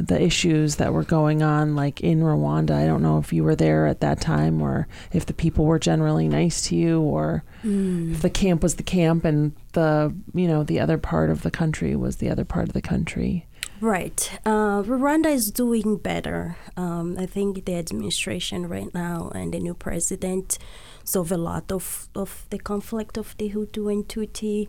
the 0.02 0.22
issues 0.22 0.76
that 0.78 0.94
were 0.94 1.04
going 1.04 1.42
on 1.44 1.76
like 1.76 2.02
in 2.02 2.20
Rwanda. 2.22 2.72
I 2.72 2.86
don't 2.86 3.02
know 3.02 3.18
if 3.18 3.32
you 3.34 3.44
were 3.44 3.56
there 3.56 3.88
at 3.88 4.02
that 4.02 4.22
time 4.22 4.62
or 4.62 4.88
if 5.14 5.26
the 5.26 5.34
people 5.34 5.66
were 5.66 5.80
generally 5.80 6.28
nice 6.28 6.62
to 6.70 6.76
you 6.76 7.02
or 7.02 7.44
Mm. 7.64 8.14
if 8.14 8.22
the 8.22 8.30
camp 8.30 8.64
was 8.64 8.76
the 8.76 8.84
camp 8.84 9.26
and 9.26 9.52
the 9.74 10.14
you 10.34 10.48
know 10.48 10.64
the 10.64 10.80
other 10.80 10.98
part 10.98 11.30
of 11.30 11.42
the 11.42 11.52
country 11.52 11.94
was 11.94 12.16
the 12.18 12.30
other 12.30 12.46
part 12.46 12.68
of 12.70 12.74
the 12.74 12.82
country 12.82 13.46
Right. 13.82 14.30
Uh, 14.46 14.82
Rwanda 14.84 15.28
is 15.28 15.52
doing 15.52 15.96
better. 15.98 16.58
Um, 16.76 17.16
I 17.18 17.26
think 17.26 17.64
the 17.66 17.76
administration 17.76 18.68
right 18.68 18.94
now 18.94 19.32
and 19.34 19.54
the 19.54 19.60
new 19.60 19.74
president 19.74 20.58
solve 21.06 21.32
a 21.32 21.38
lot 21.38 21.72
of, 21.72 22.10
of 22.14 22.46
the 22.50 22.60
conflict 22.60 23.18
of 23.18 23.38
the 23.38 23.50
Hutu 23.52 23.90
and 23.90 24.06
Tutsi. 24.06 24.68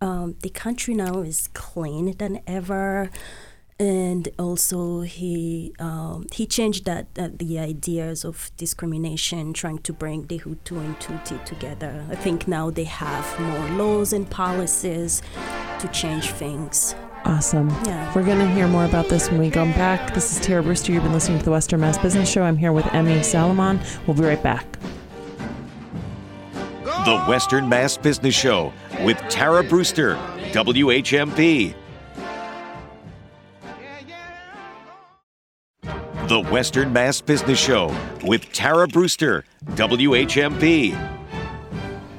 Um, 0.00 0.36
the 0.42 0.50
country 0.50 0.94
now 0.94 1.22
is 1.22 1.48
clean 1.54 2.16
than 2.18 2.40
ever. 2.46 3.10
And 3.80 4.28
also, 4.38 5.00
he 5.00 5.72
um, 5.80 6.26
he 6.32 6.46
changed 6.46 6.84
that, 6.84 7.14
that 7.14 7.38
the 7.38 7.58
ideas 7.58 8.24
of 8.24 8.50
discrimination, 8.56 9.52
trying 9.52 9.78
to 9.78 9.92
bring 9.92 10.26
the 10.26 10.38
Hutu 10.38 10.78
and 10.78 10.96
Tutsi 11.00 11.42
together. 11.44 12.04
I 12.08 12.14
think 12.14 12.46
now 12.46 12.70
they 12.70 12.84
have 12.84 13.40
more 13.40 13.68
laws 13.70 14.12
and 14.12 14.28
policies 14.30 15.20
to 15.80 15.88
change 15.88 16.30
things. 16.30 16.94
awesome 17.24 17.68
Yeah. 17.84 18.12
we're 18.14 18.24
going 18.24 18.40
to 18.40 18.48
hear 18.48 18.66
more 18.66 18.84
about 18.84 19.08
this 19.08 19.30
when 19.30 19.38
we 19.40 19.48
come 19.48 19.70
back 19.72 20.12
this 20.12 20.32
is 20.36 20.44
tara 20.44 20.60
brewster 20.60 20.90
you've 20.92 21.04
been 21.04 21.12
listening 21.12 21.38
to 21.38 21.44
the 21.44 21.52
western 21.52 21.78
mass 21.80 21.96
business 21.96 22.28
show 22.28 22.42
i'm 22.42 22.56
here 22.56 22.72
with 22.72 22.84
emmy 22.92 23.22
salomon 23.22 23.78
we'll 24.06 24.16
be 24.16 24.24
right 24.24 24.42
back 24.42 24.66
The 27.04 27.18
Western 27.28 27.68
Mass 27.68 27.96
Business 27.96 28.34
Show 28.34 28.72
with 29.04 29.18
Tara 29.28 29.64
Brewster, 29.64 30.14
WHMP. 30.52 31.74
The 36.32 36.40
Western 36.44 36.94
Mass 36.94 37.20
Business 37.20 37.60
Show 37.60 37.94
with 38.24 38.50
Tara 38.54 38.88
Brewster, 38.88 39.44
WHMP. 39.72 40.96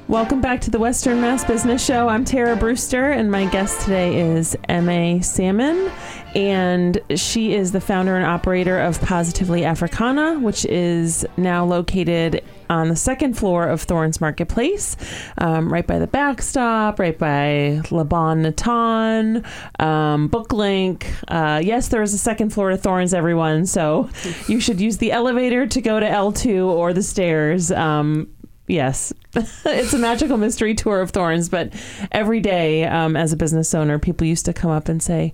welcome 0.07 0.39
back 0.39 0.61
to 0.61 0.69
the 0.69 0.77
western 0.77 1.19
mass 1.19 1.43
business 1.43 1.83
show 1.83 2.07
i'm 2.07 2.23
tara 2.23 2.55
brewster 2.55 3.09
and 3.09 3.31
my 3.31 3.45
guest 3.45 3.81
today 3.81 4.19
is 4.19 4.55
ma 4.69 5.19
salmon 5.21 5.89
and 6.35 7.01
she 7.15 7.53
is 7.55 7.71
the 7.71 7.81
founder 7.81 8.15
and 8.15 8.23
operator 8.23 8.79
of 8.79 9.01
positively 9.01 9.65
africana 9.65 10.37
which 10.39 10.65
is 10.65 11.25
now 11.37 11.65
located 11.65 12.43
on 12.69 12.89
the 12.89 12.95
second 12.95 13.37
floor 13.37 13.67
of 13.67 13.81
Thornes 13.81 14.21
Marketplace, 14.21 14.95
um, 15.37 15.71
right 15.71 15.85
by 15.85 15.99
the 15.99 16.07
backstop, 16.07 16.99
right 16.99 17.17
by 17.17 17.81
Le 17.91 18.05
Bon 18.05 18.41
Natan, 18.41 19.43
um, 19.79 20.29
Booklink. 20.29 21.05
Uh, 21.27 21.59
yes, 21.63 21.89
there 21.89 22.01
is 22.01 22.13
a 22.13 22.17
second 22.17 22.51
floor 22.51 22.69
to 22.69 22.77
Thornes, 22.77 23.13
everyone. 23.13 23.65
So 23.65 24.09
you 24.47 24.59
should 24.59 24.79
use 24.81 24.97
the 24.97 25.11
elevator 25.11 25.67
to 25.67 25.81
go 25.81 25.99
to 25.99 26.05
L2 26.05 26.65
or 26.65 26.93
the 26.93 27.03
stairs. 27.03 27.71
Um, 27.71 28.29
yes, 28.67 29.13
it's 29.35 29.93
a 29.93 29.97
magical 29.97 30.37
mystery 30.37 30.75
tour 30.75 31.01
of 31.01 31.11
Thornes. 31.11 31.49
But 31.49 31.73
every 32.11 32.39
day, 32.39 32.85
um, 32.85 33.15
as 33.15 33.33
a 33.33 33.37
business 33.37 33.73
owner, 33.73 33.99
people 33.99 34.27
used 34.27 34.45
to 34.45 34.53
come 34.53 34.71
up 34.71 34.89
and 34.89 35.01
say, 35.01 35.33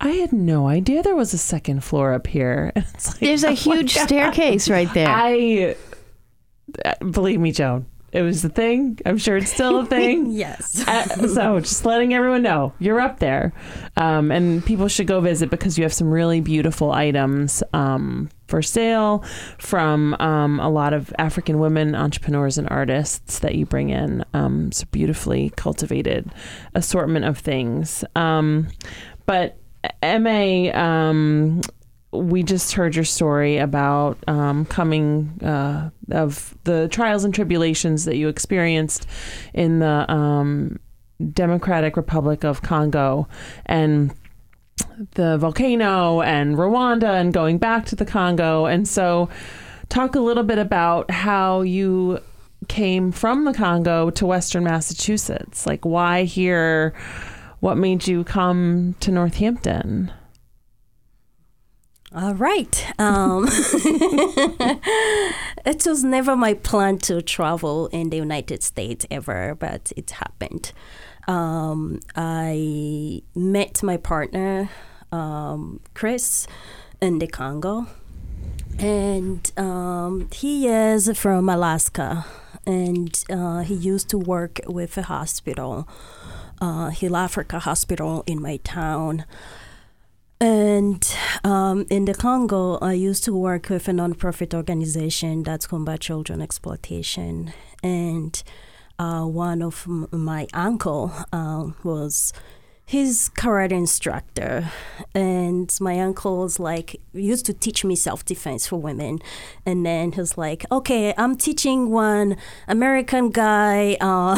I 0.00 0.10
had 0.10 0.32
no 0.32 0.68
idea 0.68 1.02
there 1.02 1.16
was 1.16 1.34
a 1.34 1.38
second 1.38 1.82
floor 1.82 2.12
up 2.12 2.26
here. 2.26 2.72
It's 2.76 3.08
like, 3.08 3.20
There's 3.20 3.44
a 3.44 3.52
huge 3.52 3.94
staircase 3.94 4.70
right 4.70 4.92
there. 4.94 5.08
I 5.08 5.76
believe 7.10 7.40
me, 7.40 7.52
Joan. 7.52 7.86
It 8.10 8.22
was 8.22 8.40
the 8.40 8.48
thing. 8.48 8.98
I'm 9.04 9.18
sure 9.18 9.36
it's 9.36 9.52
still 9.52 9.80
a 9.80 9.86
thing. 9.96 10.30
Yes. 10.30 10.86
Uh, 10.88 11.28
so 11.28 11.60
just 11.60 11.84
letting 11.84 12.14
everyone 12.14 12.42
know 12.42 12.72
you're 12.78 13.00
up 13.00 13.18
there, 13.18 13.52
um, 13.96 14.30
and 14.30 14.64
people 14.64 14.88
should 14.88 15.06
go 15.06 15.20
visit 15.20 15.50
because 15.50 15.76
you 15.76 15.84
have 15.84 15.92
some 15.92 16.10
really 16.10 16.40
beautiful 16.40 16.90
items 16.90 17.62
um, 17.74 18.30
for 18.46 18.62
sale 18.62 19.22
from 19.58 20.14
um, 20.20 20.58
a 20.58 20.70
lot 20.70 20.94
of 20.94 21.12
African 21.18 21.58
women 21.58 21.94
entrepreneurs 21.94 22.56
and 22.56 22.66
artists 22.70 23.40
that 23.40 23.56
you 23.56 23.66
bring 23.66 23.90
in. 23.90 24.24
Um, 24.32 24.68
it's 24.68 24.82
a 24.82 24.86
beautifully 24.86 25.50
cultivated 25.56 26.32
assortment 26.74 27.26
of 27.26 27.38
things. 27.38 28.04
Um, 28.16 28.68
but 29.26 29.58
Ma, 30.02 30.70
um, 30.72 31.60
we 32.10 32.42
just 32.42 32.72
heard 32.72 32.94
your 32.94 33.04
story 33.04 33.58
about 33.58 34.18
um, 34.26 34.64
coming 34.66 35.38
uh, 35.42 35.90
of 36.10 36.56
the 36.64 36.88
trials 36.88 37.24
and 37.24 37.34
tribulations 37.34 38.04
that 38.06 38.16
you 38.16 38.28
experienced 38.28 39.06
in 39.52 39.80
the 39.80 40.10
um, 40.10 40.78
Democratic 41.32 41.96
Republic 41.96 42.44
of 42.44 42.62
Congo 42.62 43.28
and 43.66 44.14
the 45.12 45.36
volcano 45.38 46.22
and 46.22 46.56
Rwanda 46.56 47.20
and 47.20 47.32
going 47.32 47.58
back 47.58 47.86
to 47.86 47.96
the 47.96 48.06
Congo. 48.06 48.66
And 48.66 48.88
so, 48.88 49.28
talk 49.88 50.14
a 50.14 50.20
little 50.20 50.44
bit 50.44 50.58
about 50.58 51.10
how 51.10 51.60
you 51.60 52.20
came 52.68 53.12
from 53.12 53.44
the 53.44 53.52
Congo 53.52 54.10
to 54.10 54.26
Western 54.26 54.64
Massachusetts. 54.64 55.66
Like, 55.66 55.84
why 55.84 56.24
here? 56.24 56.94
What 57.60 57.76
made 57.76 58.06
you 58.06 58.22
come 58.22 58.94
to 59.00 59.10
Northampton? 59.10 60.12
All 62.14 62.34
right. 62.34 62.86
Um, 62.98 63.46
it 65.66 65.84
was 65.86 66.02
never 66.02 66.34
my 66.36 66.54
plan 66.54 66.96
to 66.98 67.20
travel 67.20 67.88
in 67.88 68.08
the 68.08 68.16
United 68.16 68.62
States 68.62 69.04
ever, 69.10 69.54
but 69.54 69.92
it 69.94 70.12
happened. 70.12 70.72
Um, 71.26 72.00
I 72.16 73.22
met 73.34 73.82
my 73.82 73.98
partner, 73.98 74.70
um, 75.12 75.80
Chris, 75.92 76.46
in 77.02 77.18
the 77.18 77.26
Congo. 77.26 77.86
And 78.78 79.52
um, 79.58 80.30
he 80.32 80.66
is 80.66 81.10
from 81.18 81.50
Alaska. 81.50 82.24
And 82.64 83.22
uh, 83.28 83.60
he 83.60 83.74
used 83.74 84.08
to 84.10 84.18
work 84.18 84.60
with 84.66 84.96
a 84.96 85.02
hospital, 85.02 85.86
uh, 86.58 86.88
HEAL 86.88 87.16
Africa 87.16 87.58
Hospital 87.58 88.24
in 88.26 88.40
my 88.40 88.56
town. 88.58 89.26
And 90.40 91.16
um, 91.42 91.86
in 91.90 92.04
the 92.04 92.14
Congo, 92.14 92.78
I 92.78 92.92
used 92.92 93.24
to 93.24 93.34
work 93.34 93.70
with 93.70 93.88
a 93.88 93.92
nonprofit 93.92 94.54
organization 94.54 95.42
that's 95.42 95.66
combat 95.66 96.00
children 96.00 96.40
exploitation. 96.40 97.52
And 97.82 98.40
uh, 98.98 99.24
one 99.24 99.62
of 99.62 99.84
m- 99.86 100.06
my 100.12 100.46
uncle 100.54 101.12
um, 101.32 101.74
was 101.82 102.32
his 102.88 103.30
karate 103.36 103.72
instructor, 103.72 104.70
and 105.14 105.76
my 105.78 106.00
uncle 106.00 106.38
was 106.38 106.58
like 106.58 106.98
used 107.12 107.44
to 107.44 107.52
teach 107.52 107.84
me 107.84 107.94
self 107.94 108.24
defense 108.24 108.66
for 108.66 108.76
women, 108.76 109.18
and 109.66 109.84
then 109.84 110.12
he's 110.12 110.38
like, 110.38 110.64
"Okay, 110.72 111.12
I'm 111.18 111.36
teaching 111.36 111.90
one 111.90 112.38
American 112.66 113.28
guy, 113.28 113.98
uh, 114.00 114.36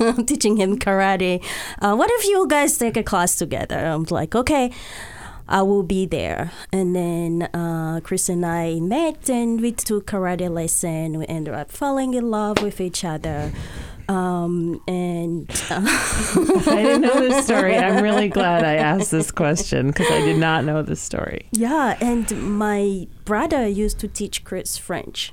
I'm 0.00 0.24
teaching 0.24 0.56
him 0.56 0.78
karate. 0.78 1.44
Uh, 1.82 1.94
what 1.94 2.10
if 2.12 2.24
you 2.24 2.46
guys 2.48 2.78
take 2.78 2.96
a 2.96 3.02
class 3.02 3.36
together?" 3.36 3.78
I'm 3.78 4.06
like, 4.08 4.34
"Okay." 4.34 4.72
I 5.48 5.62
will 5.62 5.82
be 5.82 6.06
there. 6.06 6.52
And 6.72 6.94
then 6.94 7.42
uh, 7.54 8.00
Chris 8.02 8.28
and 8.28 8.44
I 8.44 8.80
met 8.80 9.30
and 9.30 9.60
we 9.60 9.72
took 9.72 10.06
karate 10.06 10.50
lesson. 10.50 11.18
We 11.18 11.26
ended 11.26 11.54
up 11.54 11.70
falling 11.70 12.14
in 12.14 12.30
love 12.30 12.62
with 12.62 12.80
each 12.80 13.04
other. 13.04 13.52
Um, 14.08 14.80
and 14.86 15.50
uh, 15.70 15.80
I 15.84 16.82
didn't 16.82 17.00
know 17.00 17.20
this 17.20 17.44
story. 17.44 17.76
I'm 17.76 18.02
really 18.08 18.28
glad 18.28 18.64
I 18.64 18.74
asked 18.74 19.10
this 19.10 19.30
question 19.30 19.88
because 19.88 20.06
I 20.10 20.20
did 20.20 20.38
not 20.38 20.64
know 20.64 20.82
this 20.82 21.00
story. 21.00 21.48
yeah, 21.52 21.96
and 22.00 22.56
my 22.56 23.08
brother 23.24 23.66
used 23.66 23.98
to 24.00 24.08
teach 24.08 24.44
Chris 24.44 24.78
French 24.78 25.32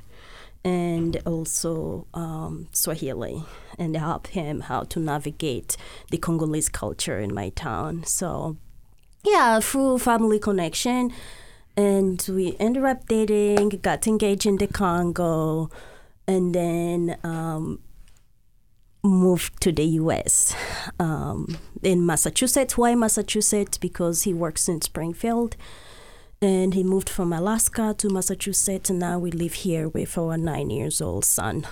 and 0.63 1.21
also 1.25 2.07
um, 2.13 2.67
Swahili 2.71 3.43
and 3.77 3.95
help 3.95 4.27
him 4.27 4.61
how 4.61 4.81
to 4.83 4.99
navigate 4.99 5.77
the 6.09 6.17
Congolese 6.17 6.69
culture 6.69 7.19
in 7.19 7.33
my 7.33 7.49
town. 7.49 8.03
So, 8.05 8.57
yeah, 9.23 9.59
through 9.59 9.99
family 9.99 10.39
connection, 10.39 11.11
and 11.77 12.23
we 12.29 12.55
ended 12.59 12.83
up 12.83 13.07
dating, 13.07 13.69
got 13.81 14.05
engaged 14.07 14.45
in 14.45 14.57
the 14.57 14.67
Congo, 14.67 15.69
and 16.27 16.53
then 16.53 17.17
um, 17.23 17.79
moved 19.03 19.61
to 19.61 19.71
the 19.71 19.85
U.S. 20.01 20.55
Um, 20.99 21.57
in 21.81 22.05
Massachusetts. 22.05 22.77
Why 22.77 22.95
Massachusetts? 22.95 23.77
Because 23.77 24.23
he 24.23 24.33
works 24.33 24.67
in 24.67 24.81
Springfield, 24.81 25.55
and 26.41 26.73
he 26.73 26.83
moved 26.83 27.09
from 27.09 27.31
Alaska 27.31 27.95
to 27.97 28.09
Massachusetts, 28.09 28.89
and 28.89 28.99
now 28.99 29.19
we 29.19 29.31
live 29.31 29.53
here 29.53 29.87
with 29.87 30.17
our 30.17 30.37
nine 30.37 30.69
years 30.69 31.01
old 31.01 31.25
son, 31.25 31.65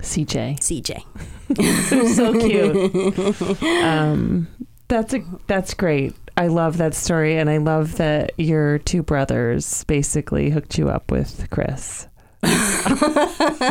CJ. 0.00 0.58
CJ. 0.58 1.04
so 2.14 2.32
cute. 2.40 3.62
Um, 3.84 4.48
that's 4.88 5.14
a 5.14 5.24
that's 5.46 5.74
great. 5.74 6.14
I 6.36 6.46
love 6.46 6.78
that 6.78 6.94
story, 6.94 7.36
and 7.36 7.50
I 7.50 7.58
love 7.58 7.96
that 7.96 8.32
your 8.38 8.78
two 8.78 9.02
brothers 9.02 9.84
basically 9.84 10.50
hooked 10.50 10.78
you 10.78 10.88
up 10.88 11.10
with 11.10 11.48
Chris. 11.50 12.08
I 12.44 13.68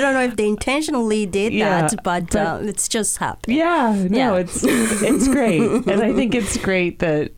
don't 0.00 0.14
know 0.14 0.22
if 0.22 0.36
they 0.36 0.46
intentionally 0.48 1.26
did 1.26 1.52
Yeah, 1.52 1.82
that, 1.88 2.02
but, 2.04 2.30
but- 2.30 2.36
uh, 2.36 2.58
it's 2.62 2.88
just 2.88 3.18
happened. 3.18 3.56
Yeah, 3.56 4.06
no, 4.08 4.16
Yeah. 4.16 4.34
it's 4.36 4.62
it's 4.64 5.28
great, 5.28 5.60
and 5.86 6.02
I 6.02 6.12
think 6.12 6.34
it's 6.34 6.56
great 6.58 6.98
that 7.00 7.32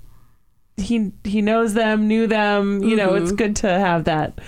he 0.77 1.13
he 1.25 1.41
knows 1.41 1.75
them, 1.75 2.09
knew 2.09 2.27
them. 2.27 2.83
You 2.83 2.97
know, 2.97 3.15
it's 3.15 3.33
good 3.33 3.57
to 3.57 3.69
have 3.69 4.05
that 4.05 4.39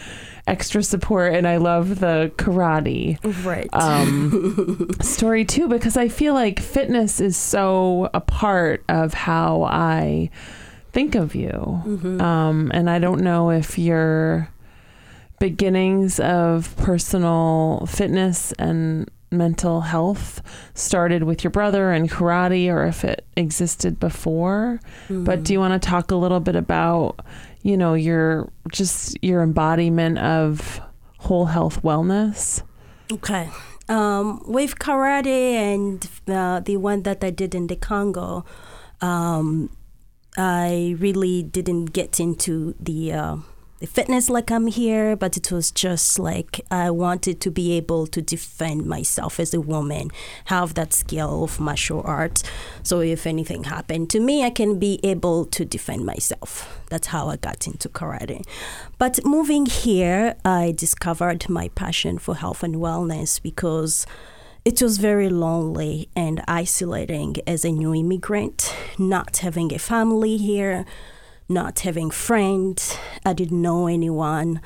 extra 0.46 0.82
support, 0.82 1.34
and 1.34 1.46
I 1.46 1.56
love 1.56 2.00
the 2.00 2.32
karate. 2.36 3.18
Right. 3.44 3.68
um, 3.72 4.90
story 5.00 5.44
too 5.44 5.68
because 5.68 5.96
I 5.96 6.08
feel 6.08 6.34
like 6.34 6.60
fitness 6.60 7.20
is 7.20 7.36
so 7.36 8.08
a 8.14 8.20
part 8.20 8.84
of 8.88 9.14
how 9.14 9.64
I 9.64 10.30
think 10.92 11.14
of 11.14 11.34
you. 11.34 11.50
Um, 12.20 12.70
and 12.72 12.88
I 12.88 12.98
don't 12.98 13.20
know 13.20 13.50
if 13.50 13.78
your 13.78 14.48
beginnings 15.38 16.18
of 16.20 16.74
personal 16.78 17.84
fitness 17.86 18.52
and 18.52 19.10
mental 19.30 19.82
health 19.82 20.40
started 20.74 21.24
with 21.24 21.44
your 21.44 21.50
brother 21.50 21.92
and 21.92 22.10
karate 22.10 22.72
or 22.72 22.86
if 22.86 23.04
it 23.04 23.26
existed 23.36 24.00
before. 24.00 24.80
But 25.10 25.42
do 25.42 25.52
you 25.52 25.58
want 25.58 25.80
to 25.80 25.86
talk 25.86 26.10
a 26.10 26.16
little 26.16 26.40
bit 26.40 26.56
about, 26.56 27.20
you 27.66 27.76
know, 27.76 27.94
your 27.94 28.52
just 28.70 29.18
your 29.24 29.42
embodiment 29.42 30.18
of 30.18 30.80
whole 31.18 31.46
health 31.46 31.82
wellness? 31.82 32.62
Okay. 33.10 33.50
Um, 33.88 34.40
with 34.46 34.78
karate 34.78 35.54
and 35.74 36.08
uh, 36.28 36.60
the 36.60 36.76
one 36.76 37.02
that 37.02 37.24
I 37.24 37.30
did 37.30 37.56
in 37.56 37.66
the 37.66 37.74
Congo, 37.74 38.44
um, 39.00 39.76
I 40.36 40.94
really 40.98 41.42
didn't 41.42 41.86
get 41.86 42.20
into 42.20 42.74
the, 42.78 43.12
uh, 43.12 43.36
the 43.78 43.86
fitness 43.86 44.30
like 44.30 44.50
I'm 44.50 44.68
here, 44.68 45.16
but 45.16 45.36
it 45.36 45.52
was 45.52 45.70
just 45.70 46.18
like 46.18 46.60
I 46.70 46.90
wanted 46.90 47.40
to 47.42 47.50
be 47.50 47.72
able 47.72 48.06
to 48.06 48.22
defend 48.22 48.86
myself 48.86 49.38
as 49.38 49.52
a 49.52 49.60
woman, 49.60 50.10
have 50.46 50.74
that 50.74 50.94
skill 50.94 51.44
of 51.44 51.60
martial 51.60 52.00
arts. 52.04 52.42
So 52.82 53.00
if 53.00 53.26
anything 53.26 53.64
happened 53.64 54.08
to 54.10 54.20
me, 54.20 54.44
I 54.44 54.50
can 54.50 54.78
be 54.78 54.98
able 55.02 55.44
to 55.46 55.64
defend 55.64 56.06
myself. 56.06 56.80
That's 56.88 57.08
how 57.08 57.28
I 57.28 57.36
got 57.36 57.66
into 57.66 57.90
karate. 57.90 58.46
But 58.96 59.24
moving 59.24 59.66
here, 59.66 60.36
I 60.44 60.72
discovered 60.74 61.48
my 61.50 61.68
passion 61.68 62.18
for 62.18 62.36
health 62.36 62.62
and 62.62 62.76
wellness 62.76 63.42
because 63.42 64.06
it 64.64 64.80
was 64.80 64.96
very 64.96 65.28
lonely 65.28 66.08
and 66.16 66.42
isolating 66.48 67.36
as 67.46 67.64
a 67.64 67.70
new 67.70 67.94
immigrant, 67.94 68.74
not 68.98 69.36
having 69.38 69.72
a 69.74 69.78
family 69.78 70.38
here, 70.38 70.86
not 71.48 71.80
having 71.80 72.10
friends. 72.10 72.96
I 73.24 73.32
didn't 73.32 73.62
know 73.62 73.86
anyone. 73.86 74.60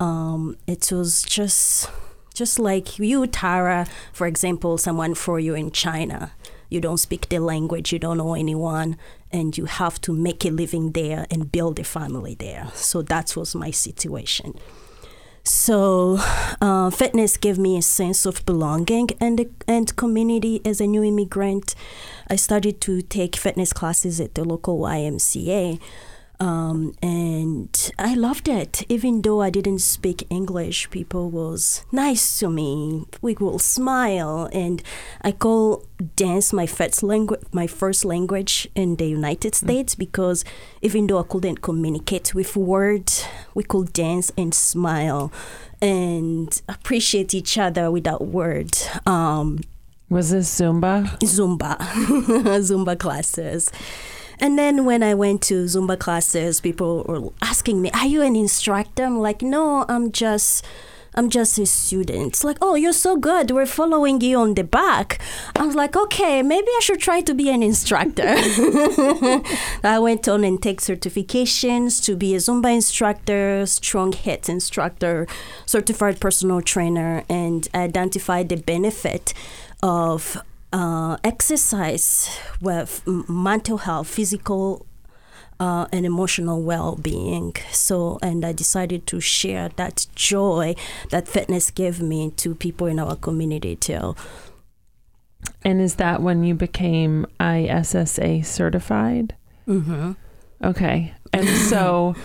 Um, 0.00 0.56
it 0.66 0.90
was 0.90 1.22
just 1.22 1.88
just 2.34 2.58
like 2.58 2.98
you, 2.98 3.26
Tara, 3.28 3.86
for 4.12 4.26
example, 4.26 4.76
someone 4.76 5.14
for 5.14 5.38
you 5.38 5.54
in 5.54 5.70
China. 5.70 6.32
You 6.68 6.80
don't 6.80 6.98
speak 6.98 7.28
the 7.28 7.38
language, 7.38 7.92
you 7.92 8.00
don't 8.00 8.18
know 8.18 8.34
anyone, 8.34 8.96
and 9.30 9.56
you 9.56 9.66
have 9.66 10.00
to 10.00 10.12
make 10.12 10.44
a 10.44 10.50
living 10.50 10.90
there 10.92 11.26
and 11.30 11.52
build 11.52 11.78
a 11.78 11.84
family 11.84 12.34
there. 12.34 12.72
So 12.74 13.02
that 13.02 13.36
was 13.36 13.54
my 13.54 13.70
situation. 13.70 14.58
So, 15.44 16.18
uh, 16.60 16.88
fitness 16.90 17.36
gave 17.36 17.58
me 17.58 17.76
a 17.76 17.82
sense 17.82 18.24
of 18.24 18.44
belonging 18.46 19.10
and 19.20 19.46
and 19.68 19.94
community 19.94 20.62
as 20.64 20.80
a 20.80 20.86
new 20.86 21.04
immigrant. 21.04 21.74
I 22.30 22.36
started 22.36 22.80
to 22.80 23.02
take 23.02 23.36
fitness 23.36 23.72
classes 23.72 24.20
at 24.20 24.34
the 24.34 24.44
local 24.44 24.78
YMCA, 24.78 25.78
um, 26.40 26.94
and 27.02 27.92
I 27.98 28.14
loved 28.14 28.48
it. 28.48 28.84
Even 28.88 29.22
though 29.22 29.40
I 29.40 29.50
didn't 29.50 29.80
speak 29.80 30.26
English, 30.30 30.90
people 30.90 31.30
was 31.30 31.84
nice 31.92 32.38
to 32.40 32.50
me. 32.50 33.04
We 33.22 33.34
will 33.34 33.58
smile, 33.58 34.48
and 34.52 34.82
I 35.22 35.32
call 35.32 35.84
dance 36.16 36.52
my 36.52 36.66
first 36.66 37.02
language, 37.02 37.40
my 37.52 37.66
first 37.66 38.04
language 38.04 38.68
in 38.74 38.96
the 38.96 39.06
United 39.06 39.54
States 39.54 39.94
because 39.94 40.44
even 40.82 41.06
though 41.06 41.20
I 41.20 41.22
couldn't 41.22 41.62
communicate 41.62 42.34
with 42.34 42.56
words, 42.56 43.24
we 43.54 43.62
could 43.62 43.92
dance 43.92 44.32
and 44.36 44.52
smile 44.54 45.32
and 45.80 46.60
appreciate 46.68 47.34
each 47.34 47.58
other 47.58 47.90
without 47.90 48.26
words. 48.26 48.88
Um, 49.06 49.60
Was 50.10 50.30
this 50.30 50.60
Zumba? 50.60 51.06
Zumba, 51.20 51.76
Zumba 52.60 52.98
classes. 52.98 53.70
And 54.40 54.58
then 54.58 54.84
when 54.84 55.02
I 55.02 55.14
went 55.14 55.42
to 55.42 55.64
Zumba 55.64 55.98
classes, 55.98 56.60
people 56.60 57.04
were 57.08 57.30
asking 57.42 57.82
me, 57.82 57.90
"Are 57.92 58.06
you 58.06 58.22
an 58.22 58.36
instructor?" 58.36 59.04
I'm 59.04 59.18
like, 59.18 59.42
"No, 59.42 59.84
I'm 59.88 60.12
just." 60.12 60.64
I'm 61.16 61.30
just 61.30 61.58
a 61.58 61.66
student. 61.66 62.26
It's 62.28 62.44
like, 62.44 62.58
oh, 62.60 62.74
you're 62.74 62.92
so 62.92 63.16
good. 63.16 63.52
We're 63.52 63.66
following 63.66 64.20
you 64.20 64.38
on 64.38 64.54
the 64.54 64.64
back. 64.64 65.20
I 65.54 65.64
was 65.64 65.76
like, 65.76 65.94
okay, 65.94 66.42
maybe 66.42 66.66
I 66.66 66.80
should 66.82 66.98
try 66.98 67.20
to 67.20 67.34
be 67.34 67.50
an 67.50 67.62
instructor. 67.62 68.24
I 69.84 69.98
went 70.00 70.26
on 70.26 70.42
and 70.42 70.60
take 70.60 70.80
certifications 70.80 72.02
to 72.04 72.16
be 72.16 72.34
a 72.34 72.38
Zumba 72.38 72.74
instructor, 72.74 73.64
strong 73.66 74.12
HIIT 74.12 74.48
instructor, 74.48 75.28
certified 75.66 76.18
personal 76.20 76.60
trainer, 76.60 77.22
and 77.28 77.68
identify 77.74 78.42
the 78.42 78.56
benefit 78.56 79.34
of 79.82 80.42
uh, 80.74 81.16
exercise 81.22 82.36
with 82.60 83.06
mental 83.06 83.78
health, 83.78 84.08
physical 84.08 84.84
uh, 85.60 85.86
and 85.92 86.04
emotional 86.04 86.62
well-being. 86.62 87.54
So, 87.70 88.18
and 88.20 88.44
I 88.44 88.52
decided 88.52 89.06
to 89.06 89.20
share 89.20 89.68
that 89.76 90.06
joy 90.16 90.74
that 91.10 91.28
fitness 91.28 91.70
gave 91.70 92.02
me 92.02 92.32
to 92.32 92.56
people 92.56 92.88
in 92.88 92.98
our 92.98 93.14
community 93.14 93.76
too. 93.76 94.16
And 95.64 95.80
is 95.80 95.94
that 95.94 96.20
when 96.22 96.42
you 96.42 96.54
became 96.54 97.26
ISSA 97.40 98.42
certified? 98.42 99.36
Mm-hmm. 99.68 100.12
Okay. 100.64 101.14
And 101.32 101.48
so 101.70 102.16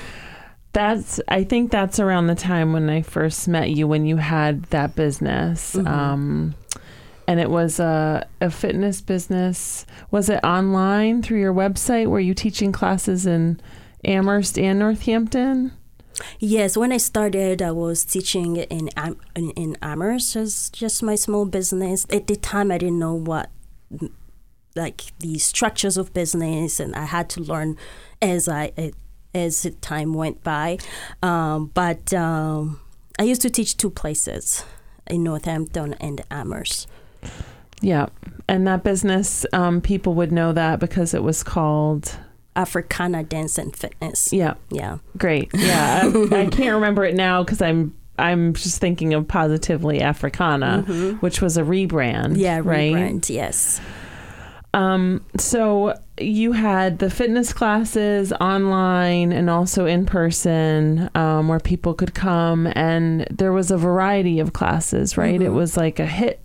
that's, 0.73 1.21
I 1.27 1.43
think 1.43 1.69
that's 1.69 1.99
around 1.99 2.27
the 2.27 2.35
time 2.35 2.73
when 2.73 2.89
I 2.89 3.03
first 3.03 3.47
met 3.47 3.69
you, 3.69 3.87
when 3.87 4.07
you 4.07 4.17
had 4.17 4.63
that 4.71 4.95
business. 4.95 5.75
Mhm. 5.75 5.87
Um, 5.87 6.55
and 7.29 7.39
it 7.39 7.51
was 7.51 7.79
a, 7.79 8.27
a 8.41 8.49
fitness 8.49 9.01
business. 9.01 9.85
Was 10.09 10.29
it 10.29 10.43
online 10.43 11.21
through 11.21 11.39
your 11.39 11.53
website? 11.53 12.07
Were 12.07 12.19
you 12.19 12.33
teaching 12.33 12.71
classes 12.71 13.27
in 13.27 13.61
Amherst 14.03 14.57
and 14.57 14.79
Northampton? 14.79 15.71
Yes, 16.39 16.75
when 16.75 16.91
I 16.91 16.97
started, 16.97 17.61
I 17.61 17.69
was 17.69 18.03
teaching 18.03 18.55
in 18.55 18.89
in, 19.35 19.51
in 19.51 19.77
Amherst 19.79 20.35
as 20.35 20.71
just 20.71 21.03
my 21.03 21.13
small 21.13 21.45
business. 21.45 22.07
At 22.11 22.25
the 22.25 22.35
time, 22.35 22.71
I 22.71 22.79
didn't 22.79 22.97
know 22.97 23.13
what 23.13 23.51
like 24.75 25.13
the 25.19 25.37
structures 25.37 25.97
of 25.97 26.11
business, 26.15 26.79
and 26.79 26.95
I 26.95 27.05
had 27.05 27.29
to 27.29 27.41
learn 27.41 27.77
as 28.23 28.49
I 28.49 28.71
as 29.35 29.67
time 29.81 30.15
went 30.15 30.43
by. 30.43 30.79
Um, 31.21 31.67
but 31.75 32.11
um, 32.11 32.79
I 33.19 33.23
used 33.23 33.43
to 33.43 33.51
teach 33.51 33.77
two 33.77 33.91
places 33.91 34.65
in 35.05 35.23
Northampton 35.23 35.93
and 36.01 36.21
Amherst. 36.31 36.87
Yeah. 37.81 38.07
And 38.47 38.67
that 38.67 38.83
business, 38.83 39.45
um, 39.53 39.79
people 39.81 40.13
would 40.15 40.31
know 40.31 40.51
that 40.53 40.79
because 40.79 41.13
it 41.13 41.23
was 41.23 41.43
called, 41.43 42.17
Africana 42.55 43.23
Dance 43.23 43.57
and 43.57 43.73
Fitness. 43.75 44.33
yeah, 44.33 44.55
Yeah. 44.69 44.97
great. 45.17 45.49
Yeah. 45.53 46.01
I, 46.03 46.41
I 46.41 46.45
can't 46.51 46.73
remember 46.75 47.05
it 47.05 47.15
now 47.15 47.43
because 47.43 47.61
I'm, 47.61 47.95
I'm 48.17 48.53
just 48.53 48.81
thinking 48.81 49.13
of 49.13 49.27
Positively 49.29 50.01
Africana, 50.01 50.81
which 51.21 51.41
was 51.41 51.55
a 51.57 51.61
rebrand. 51.61 52.31
Mm-hmm. 52.31 52.35
Yeah, 52.35 52.57
right. 52.63 52.91
rebrand. 52.93 53.29
Yes. 53.29 53.79
Um, 54.73 55.23
so 55.37 55.95
you 56.19 56.51
had 56.51 56.99
the 56.99 57.09
fitness 57.09 57.53
classes 57.53 58.31
online 58.33 59.31
and 59.31 59.49
also 59.49 59.85
in 59.85 60.05
person, 60.05 61.09
um, 61.15 61.47
where 61.47 61.59
people 61.59 61.93
could 61.93 62.13
come, 62.13 62.67
and 62.75 63.25
there 63.31 63.53
was 63.53 63.71
a 63.71 63.77
variety 63.77 64.39
of 64.39 64.53
classes, 64.53 65.17
right? 65.17 65.41
It 65.41 65.49
was 65.53 65.77
like 65.77 65.99
a 65.99 66.05
HIIT 66.05 66.37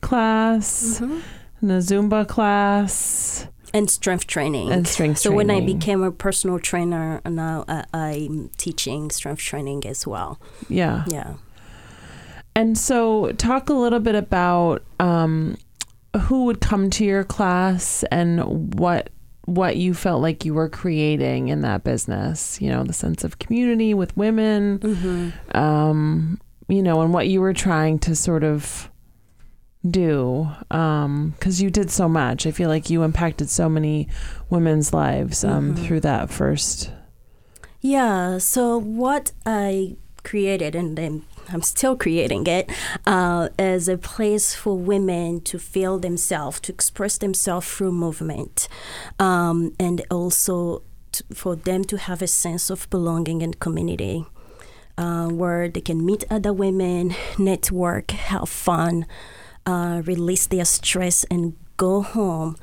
class, 0.00 1.00
and 1.00 1.70
a 1.72 1.78
Zumba 1.78 2.26
class, 2.26 3.46
And 3.74 3.90
strength 3.90 4.26
training. 4.26 4.70
and 4.72 4.86
strength 4.86 5.18
so 5.20 5.30
when 5.30 5.50
I 5.50 5.60
became 5.60 6.02
a 6.02 6.10
personal 6.12 6.58
trainer, 6.58 7.20
now 7.24 7.64
uh, 7.68 7.82
I'm 7.92 8.50
teaching 8.56 9.10
strength 9.10 9.40
training 9.42 9.84
as 9.86 10.06
well. 10.06 10.40
yeah. 10.68 11.04
Yeah. 11.08 11.34
And 12.56 12.76
so, 12.76 13.30
talk 13.32 13.68
a 13.68 13.72
little 13.72 14.00
bit 14.00 14.16
about 14.16 14.82
um, 14.98 15.56
who 16.22 16.44
would 16.46 16.60
come 16.60 16.90
to 16.90 17.04
your 17.04 17.22
class 17.22 18.02
and 18.10 18.74
what 18.78 19.10
what 19.44 19.76
you 19.76 19.94
felt 19.94 20.20
like 20.20 20.44
you 20.44 20.52
were 20.54 20.68
creating 20.68 21.48
in 21.48 21.60
that 21.62 21.84
business. 21.84 22.60
You 22.60 22.70
know, 22.70 22.82
the 22.82 22.92
sense 22.92 23.22
of 23.22 23.38
community 23.38 23.94
with 23.94 24.16
women, 24.16 24.78
Mm-hmm. 24.80 25.56
um, 25.56 26.40
you 26.68 26.82
know, 26.82 27.00
and 27.02 27.14
what 27.14 27.28
you 27.28 27.40
were 27.40 27.54
trying 27.54 27.98
to 28.00 28.16
sort 28.16 28.42
of 28.42 28.90
do 29.88 30.48
because 30.66 31.62
you 31.62 31.70
did 31.70 31.90
so 31.90 32.08
much. 32.08 32.46
I 32.46 32.50
feel 32.50 32.68
like 32.68 32.90
you 32.90 33.02
impacted 33.02 33.48
so 33.48 33.68
many 33.68 34.08
women's 34.50 34.92
lives 34.92 35.44
um, 35.44 35.74
Mhm. 35.74 35.86
through 35.86 36.00
that 36.00 36.30
first. 36.30 36.90
Yeah. 37.80 38.38
So 38.38 38.78
what 38.78 39.32
I 39.46 39.96
created, 40.24 40.74
and 40.74 40.96
then 40.98 41.22
I'm 41.48 41.62
still 41.62 41.96
creating 41.96 42.46
it, 42.46 42.68
uh, 43.06 43.48
as 43.58 43.88
a 43.88 43.96
place 43.96 44.54
for 44.54 44.76
women 44.76 45.40
to 45.42 45.58
feel 45.58 45.98
themselves, 45.98 46.60
to 46.60 46.72
express 46.72 47.16
themselves 47.18 47.66
through 47.68 47.92
movement, 47.92 48.68
um, 49.18 49.72
and 49.78 50.02
also 50.10 50.82
t- 51.12 51.24
for 51.32 51.56
them 51.56 51.84
to 51.84 51.96
have 51.96 52.20
a 52.20 52.26
sense 52.26 52.68
of 52.68 52.90
belonging 52.90 53.42
and 53.42 53.58
community. 53.60 54.26
Uh, 54.98 55.28
where 55.28 55.68
they 55.68 55.80
can 55.80 56.04
meet 56.04 56.24
other 56.28 56.52
women, 56.52 57.14
network, 57.38 58.10
have 58.10 58.48
fun, 58.48 59.06
uh, 59.68 60.02
release 60.06 60.46
their 60.46 60.64
stress, 60.64 61.24
and 61.30 61.54
go 61.76 62.02
home 62.02 62.56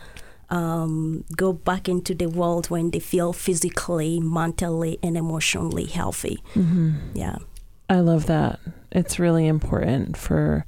um, 0.50 1.26
go 1.36 1.54
back 1.54 1.90
into 1.90 2.14
the 2.14 2.28
world 2.28 2.70
when 2.70 2.92
they 2.92 3.00
feel 3.00 3.34
physically, 3.34 4.20
mentally, 4.20 5.00
and 5.02 5.18
emotionally 5.18 5.86
healthy. 5.86 6.42
Yeah. 7.14 7.38
I 7.90 8.00
love 8.00 8.28
that. 8.28 8.60
It's 8.92 9.20
really 9.20 9.48
important 9.48 10.18
for 10.18 10.66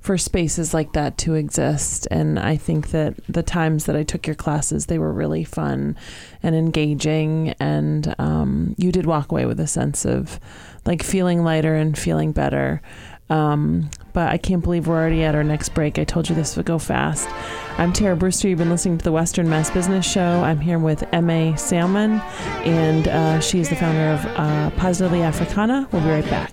for 0.00 0.16
spaces 0.16 0.72
like 0.72 0.92
that 0.92 1.18
to 1.18 1.34
exist 1.34 2.06
and 2.12 2.38
I 2.38 2.56
think 2.56 2.90
that 2.90 3.14
the 3.28 3.42
times 3.42 3.86
that 3.86 3.96
I 3.96 4.04
took 4.04 4.24
your 4.24 4.36
classes 4.36 4.86
they 4.86 5.00
were 5.00 5.12
really 5.12 5.42
fun 5.42 5.96
and 6.44 6.54
engaging 6.54 7.56
and 7.58 8.14
um, 8.20 8.76
you 8.78 8.92
did 8.92 9.04
walk 9.04 9.32
away 9.32 9.46
with 9.46 9.58
a 9.58 9.66
sense 9.66 10.04
of 10.04 10.38
like 10.84 11.02
feeling 11.02 11.42
lighter 11.42 11.74
and 11.74 11.98
feeling 11.98 12.30
better. 12.30 12.80
Um, 13.28 13.90
but 14.12 14.28
I 14.28 14.38
can't 14.38 14.62
believe 14.62 14.86
we're 14.86 14.96
already 14.96 15.24
at 15.24 15.34
our 15.34 15.44
next 15.44 15.70
break. 15.70 15.98
I 15.98 16.04
told 16.04 16.28
you 16.28 16.34
this 16.34 16.56
would 16.56 16.66
go 16.66 16.78
fast. 16.78 17.28
I'm 17.78 17.92
Tara 17.92 18.16
Brewster. 18.16 18.48
You've 18.48 18.58
been 18.58 18.70
listening 18.70 18.98
to 18.98 19.04
the 19.04 19.12
Western 19.12 19.48
Mass 19.48 19.70
Business 19.70 20.10
Show. 20.10 20.42
I'm 20.42 20.60
here 20.60 20.78
with 20.78 21.04
M.A. 21.12 21.56
Salmon, 21.56 22.20
and 22.64 23.08
uh, 23.08 23.40
she 23.40 23.58
is 23.60 23.68
the 23.68 23.76
founder 23.76 24.12
of 24.12 24.26
uh, 24.38 24.70
Positively 24.76 25.22
Africana. 25.22 25.88
We'll 25.92 26.02
be 26.02 26.08
right 26.08 26.30
back. 26.30 26.52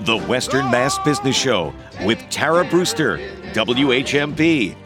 The 0.00 0.18
Western 0.28 0.70
Mass 0.70 0.98
Business 1.00 1.36
Show 1.36 1.74
with 2.04 2.20
Tara 2.30 2.64
Brewster, 2.64 3.18
WHMP. 3.54 4.76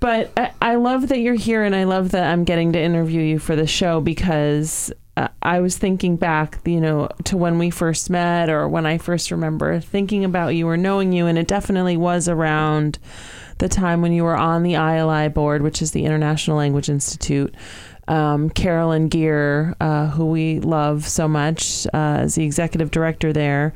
but 0.00 0.32
I, 0.36 0.52
I 0.60 0.74
love 0.76 1.08
that 1.08 1.18
you're 1.18 1.34
here 1.34 1.62
and 1.62 1.76
I 1.76 1.84
love 1.84 2.10
that 2.12 2.24
I'm 2.24 2.44
getting 2.44 2.72
to 2.72 2.80
interview 2.80 3.20
you 3.20 3.38
for 3.38 3.54
the 3.54 3.66
show 3.66 4.00
because 4.00 4.92
I 5.42 5.60
was 5.60 5.76
thinking 5.76 6.16
back, 6.16 6.60
you 6.64 6.80
know, 6.80 7.08
to 7.24 7.36
when 7.36 7.58
we 7.58 7.70
first 7.70 8.10
met 8.10 8.48
or 8.48 8.68
when 8.68 8.86
I 8.86 8.98
first 8.98 9.30
remember 9.30 9.80
thinking 9.80 10.24
about 10.24 10.54
you 10.54 10.68
or 10.68 10.76
knowing 10.76 11.12
you. 11.12 11.26
And 11.26 11.38
it 11.38 11.48
definitely 11.48 11.96
was 11.96 12.28
around 12.28 12.98
the 13.58 13.68
time 13.68 14.02
when 14.02 14.12
you 14.12 14.24
were 14.24 14.36
on 14.36 14.62
the 14.62 14.74
ILI 14.74 15.28
board, 15.28 15.62
which 15.62 15.82
is 15.82 15.92
the 15.92 16.04
International 16.04 16.56
Language 16.56 16.88
Institute. 16.88 17.54
Um, 18.08 18.50
Carolyn 18.50 19.08
Gear, 19.08 19.76
uh, 19.80 20.08
who 20.08 20.26
we 20.26 20.60
love 20.60 21.06
so 21.06 21.28
much, 21.28 21.86
uh, 21.92 22.22
is 22.24 22.34
the 22.34 22.44
executive 22.44 22.90
director 22.90 23.32
there. 23.32 23.72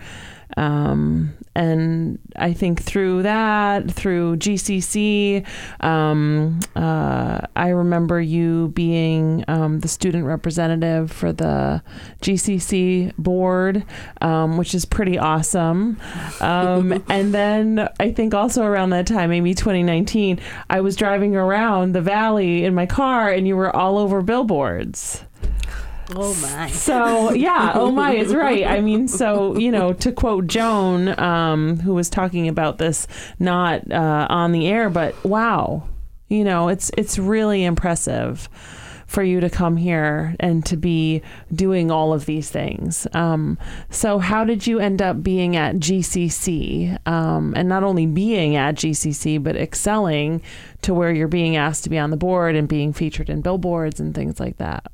Um, 0.57 1.35
and 1.57 2.19
I 2.37 2.53
think 2.53 2.83
through 2.83 3.23
that, 3.23 3.91
through 3.91 4.37
GCC, 4.37 5.47
um, 5.81 6.61
uh, 6.75 7.41
I 7.55 7.69
remember 7.69 8.21
you 8.21 8.69
being 8.69 9.45
um, 9.47 9.81
the 9.81 9.89
student 9.89 10.25
representative 10.25 11.13
for 11.13 11.33
the 11.33 11.83
GCC 12.23 13.15
board, 13.17 13.85
um, 14.21 14.57
which 14.57 14.75
is 14.75 14.85
pretty 14.85 15.17
awesome. 15.17 16.01
Um, 16.41 17.05
and 17.09 17.33
then 17.33 17.89
I 18.01 18.11
think 18.11 18.35
also 18.35 18.65
around 18.65 18.91
that 18.91 19.07
time, 19.07 19.31
maybe 19.31 19.55
2019, 19.55 20.41
I 20.71 20.81
was 20.81 20.97
driving 20.97 21.37
around 21.37 21.93
the 21.93 22.03
valley 22.03 22.65
in 22.65 22.75
my 22.75 22.87
car 22.87 23.31
and 23.31 23.47
you 23.47 23.57
were 23.57 23.75
all 23.75 23.99
over 23.99 24.23
billboards. 24.23 25.23
Oh, 26.15 26.35
my. 26.43 26.71
So 26.71 27.33
yeah, 27.33 27.73
oh 27.75 27.91
my, 27.91 28.15
is 28.15 28.35
right. 28.35 28.67
I 28.67 28.81
mean, 28.81 29.09
so 29.09 29.57
you 29.57 29.71
know, 29.71 29.93
to 29.95 30.13
quote 30.13 30.47
Joan, 30.47 31.19
um, 31.19 31.79
who 31.79 31.95
was 31.95 32.11
talking 32.11 32.49
about 32.49 32.79
this 32.79 33.07
not 33.39 33.91
uh, 33.91 34.27
on 34.29 34.53
the 34.53 34.67
air, 34.67 34.91
but 34.91 35.23
wow, 35.25 35.89
you 36.29 36.45
know, 36.45 36.69
it's 36.69 36.91
it's 36.97 37.19
really 37.19 37.65
impressive 37.65 38.49
for 39.07 39.23
you 39.23 39.41
to 39.41 39.51
come 39.51 39.77
here 39.77 40.35
and 40.41 40.65
to 40.67 40.77
be 40.77 41.23
doing 41.55 41.91
all 41.91 42.13
of 42.13 42.27
these 42.27 42.51
things. 42.51 43.07
Um, 43.13 43.59
so, 43.91 44.19
how 44.19 44.45
did 44.45 44.67
you 44.67 44.81
end 44.81 45.01
up 45.01 45.23
being 45.23 45.57
at 45.57 45.77
GCC? 45.77 47.07
Um, 47.07 47.55
and 47.57 47.69
not 47.69 47.85
only 47.85 48.07
being 48.07 48.57
at 48.57 48.75
GCC, 48.75 49.43
but 49.43 49.57
excelling 49.57 50.43
to 50.83 50.93
where 50.93 51.13
you're 51.13 51.29
being 51.29 51.57
asked 51.57 51.85
to 51.85 51.91
be 51.91 51.99
on 51.99 52.11
the 52.11 52.17
board 52.17 52.57
and 52.57 52.69
being 52.69 52.93
featured 52.93 53.31
in 53.31 53.41
billboards 53.41 54.01
and 54.01 54.15
things 54.15 54.41
like 54.41 54.57
that? 54.59 54.91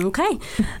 Okay. 0.00 0.40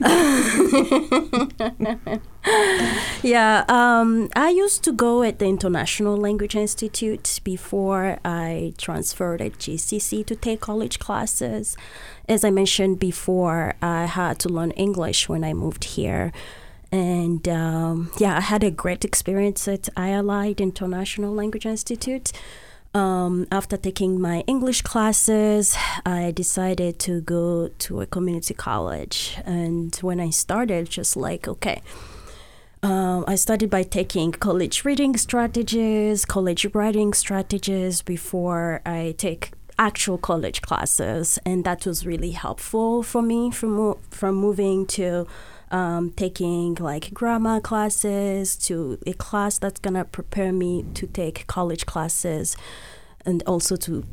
yeah, 3.22 3.64
um, 3.68 4.28
I 4.34 4.48
used 4.50 4.82
to 4.84 4.92
go 4.92 5.22
at 5.22 5.38
the 5.38 5.46
International 5.46 6.16
Language 6.16 6.56
Institute 6.56 7.38
before 7.44 8.18
I 8.24 8.74
transferred 8.76 9.40
at 9.40 9.52
GCC 9.52 10.26
to 10.26 10.34
take 10.34 10.60
college 10.60 10.98
classes. 10.98 11.76
As 12.28 12.42
I 12.42 12.50
mentioned 12.50 12.98
before, 12.98 13.74
I 13.80 14.06
had 14.06 14.40
to 14.40 14.48
learn 14.48 14.72
English 14.72 15.28
when 15.28 15.44
I 15.44 15.52
moved 15.52 15.84
here. 15.84 16.32
And 16.90 17.48
um, 17.48 18.10
yeah, 18.18 18.36
I 18.38 18.40
had 18.40 18.64
a 18.64 18.70
great 18.70 19.04
experience 19.04 19.68
at 19.68 19.88
ILI, 19.96 20.54
International 20.58 21.32
Language 21.32 21.66
Institute. 21.66 22.32
Um, 22.94 23.48
after 23.50 23.76
taking 23.76 24.20
my 24.20 24.44
English 24.46 24.82
classes, 24.82 25.76
I 26.06 26.30
decided 26.30 27.00
to 27.00 27.20
go 27.22 27.68
to 27.78 28.00
a 28.00 28.06
community 28.06 28.54
college. 28.54 29.36
And 29.44 29.92
when 29.96 30.20
I 30.20 30.30
started, 30.30 30.88
just 30.88 31.16
like, 31.16 31.48
okay, 31.48 31.82
um, 32.84 33.24
I 33.26 33.34
started 33.34 33.68
by 33.68 33.82
taking 33.82 34.30
college 34.30 34.84
reading 34.84 35.16
strategies, 35.16 36.24
college 36.24 36.66
writing 36.72 37.14
strategies 37.14 38.00
before 38.00 38.80
I 38.86 39.14
take 39.18 39.50
actual 39.76 40.18
college 40.18 40.62
classes, 40.62 41.38
and 41.44 41.64
that 41.64 41.86
was 41.86 42.06
really 42.06 42.30
helpful 42.30 43.02
for 43.02 43.22
me 43.22 43.50
from 43.50 43.96
from 44.10 44.36
moving 44.36 44.86
to 44.86 45.26
um, 45.74 46.12
taking 46.12 46.76
like 46.76 47.12
grammar 47.12 47.60
classes 47.60 48.54
to 48.56 48.96
a 49.08 49.12
class 49.12 49.58
that's 49.58 49.80
gonna 49.80 50.04
prepare 50.04 50.52
me 50.52 50.84
to 50.94 51.08
take 51.08 51.48
college 51.48 51.84
classes 51.84 52.56
and 53.26 53.42
also 53.44 53.74
to 53.74 54.04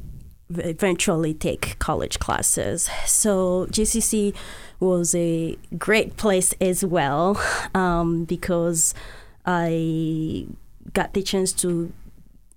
eventually 0.49 1.35
take 1.35 1.77
college 1.77 2.17
classes. 2.17 2.89
So 3.05 3.67
GCC 3.69 4.33
was 4.79 5.13
a 5.13 5.55
great 5.77 6.17
place 6.17 6.55
as 6.59 6.83
well 6.83 7.39
um, 7.75 8.25
because 8.25 8.95
I 9.45 10.47
got 10.93 11.13
the 11.13 11.21
chance 11.21 11.51
to 11.53 11.93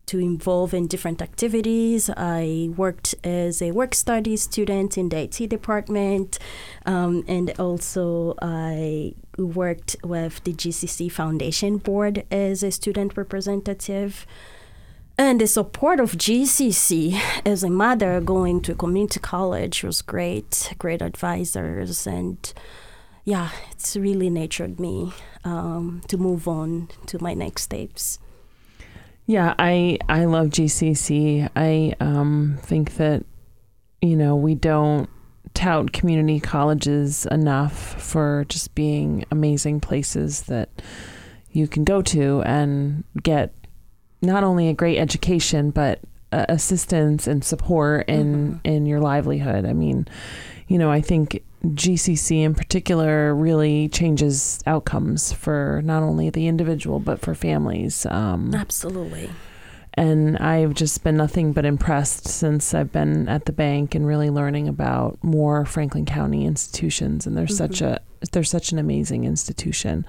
to 0.06 0.18
involve 0.18 0.74
in 0.74 0.86
different 0.86 1.22
activities. 1.22 2.10
I 2.16 2.70
worked 2.76 3.14
as 3.24 3.62
a 3.62 3.70
work 3.72 3.94
study 3.94 4.36
student 4.36 4.98
in 4.98 5.08
the 5.08 5.18
IT 5.22 5.48
department, 5.48 6.38
um, 6.86 7.24
and 7.26 7.50
also 7.58 8.34
I 8.40 9.14
worked 9.38 9.96
with 10.04 10.44
the 10.44 10.52
GCC 10.52 11.10
Foundation 11.10 11.78
Board 11.78 12.24
as 12.30 12.62
a 12.62 12.70
student 12.70 13.16
representative. 13.16 14.26
And 15.16 15.40
the 15.40 15.46
support 15.46 16.00
of 16.00 16.12
GCC 16.12 17.20
as 17.46 17.62
a 17.62 17.70
mother 17.70 18.20
going 18.20 18.60
to 18.62 18.74
community 18.74 19.20
college 19.20 19.84
was 19.84 20.02
great, 20.02 20.74
great 20.78 21.00
advisors, 21.00 22.06
and 22.06 22.52
yeah, 23.24 23.50
it's 23.70 23.96
really 23.96 24.28
nurtured 24.28 24.80
me 24.80 25.12
um, 25.44 26.02
to 26.08 26.18
move 26.18 26.48
on 26.48 26.88
to 27.06 27.22
my 27.22 27.32
next 27.32 27.62
steps. 27.62 28.18
Yeah, 29.26 29.54
I 29.58 29.98
I 30.08 30.26
love 30.26 30.48
GCC. 30.48 31.48
I 31.56 31.94
um, 32.00 32.58
think 32.60 32.96
that 32.96 33.24
you 34.02 34.16
know 34.16 34.36
we 34.36 34.54
don't 34.54 35.08
tout 35.54 35.92
community 35.92 36.40
colleges 36.40 37.26
enough 37.26 38.02
for 38.02 38.44
just 38.48 38.74
being 38.74 39.24
amazing 39.30 39.80
places 39.80 40.42
that 40.42 40.68
you 41.52 41.68
can 41.68 41.84
go 41.84 42.02
to 42.02 42.42
and 42.42 43.04
get 43.22 43.54
not 44.20 44.42
only 44.42 44.68
a 44.68 44.74
great 44.74 44.98
education 44.98 45.70
but 45.70 46.00
uh, 46.32 46.44
assistance 46.48 47.26
and 47.28 47.44
support 47.44 48.08
in 48.08 48.34
mm-hmm. 48.34 48.58
in 48.64 48.86
your 48.86 49.00
livelihood. 49.00 49.64
I 49.64 49.72
mean, 49.72 50.06
you 50.66 50.76
know, 50.78 50.90
I 50.90 51.00
think 51.00 51.42
GCC 51.64 52.42
in 52.42 52.54
particular 52.54 53.34
really 53.34 53.88
changes 53.88 54.62
outcomes 54.66 55.32
for 55.32 55.80
not 55.84 56.02
only 56.02 56.30
the 56.30 56.46
individual 56.46 57.00
but 57.00 57.20
for 57.20 57.34
families. 57.34 58.06
Um, 58.06 58.54
Absolutely. 58.54 59.30
And 59.96 60.36
I've 60.38 60.74
just 60.74 61.04
been 61.04 61.16
nothing 61.16 61.52
but 61.52 61.64
impressed 61.64 62.26
since 62.26 62.74
I've 62.74 62.90
been 62.90 63.28
at 63.28 63.44
the 63.44 63.52
bank 63.52 63.94
and 63.94 64.06
really 64.06 64.28
learning 64.28 64.66
about 64.68 65.22
more 65.22 65.64
Franklin 65.64 66.04
County 66.04 66.44
institutions. 66.44 67.26
And 67.26 67.36
there's 67.36 67.58
mm-hmm. 67.58 67.72
such 67.72 67.80
a 67.80 68.00
there's 68.32 68.50
such 68.50 68.72
an 68.72 68.78
amazing 68.78 69.24
institution. 69.24 70.06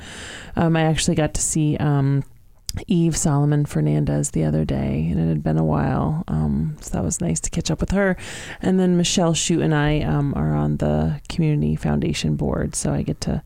Um, 0.55 0.75
I 0.75 0.83
actually 0.83 1.15
got 1.15 1.33
to 1.35 1.41
see. 1.41 1.77
Um, 1.77 2.23
Yves 2.87 3.19
Salomon-Fernández 3.19 4.31
the 4.31 4.43
other 4.43 4.65
day, 4.65 5.07
and 5.09 5.19
it 5.19 5.27
had 5.27 5.43
been 5.43 5.57
a 5.57 5.63
while. 5.65 6.23
Um, 6.27 6.77
so 6.81 6.91
that 6.91 7.03
was 7.03 7.21
nice 7.21 7.39
to 7.41 7.49
catch 7.49 7.71
up 7.71 7.79
with 7.79 7.91
her. 7.91 8.17
And 8.61 8.79
then 8.79 8.97
Michelle 8.97 9.33
Schutt 9.33 9.63
and 9.63 9.73
I 9.73 10.01
um, 10.01 10.33
are 10.35 10.55
on 10.55 10.77
the 10.77 11.19
Community 11.29 11.75
Foundation 11.75 12.35
board, 12.35 12.75
so 12.75 12.93
I 12.93 13.01
get 13.01 13.21
to 13.21 13.41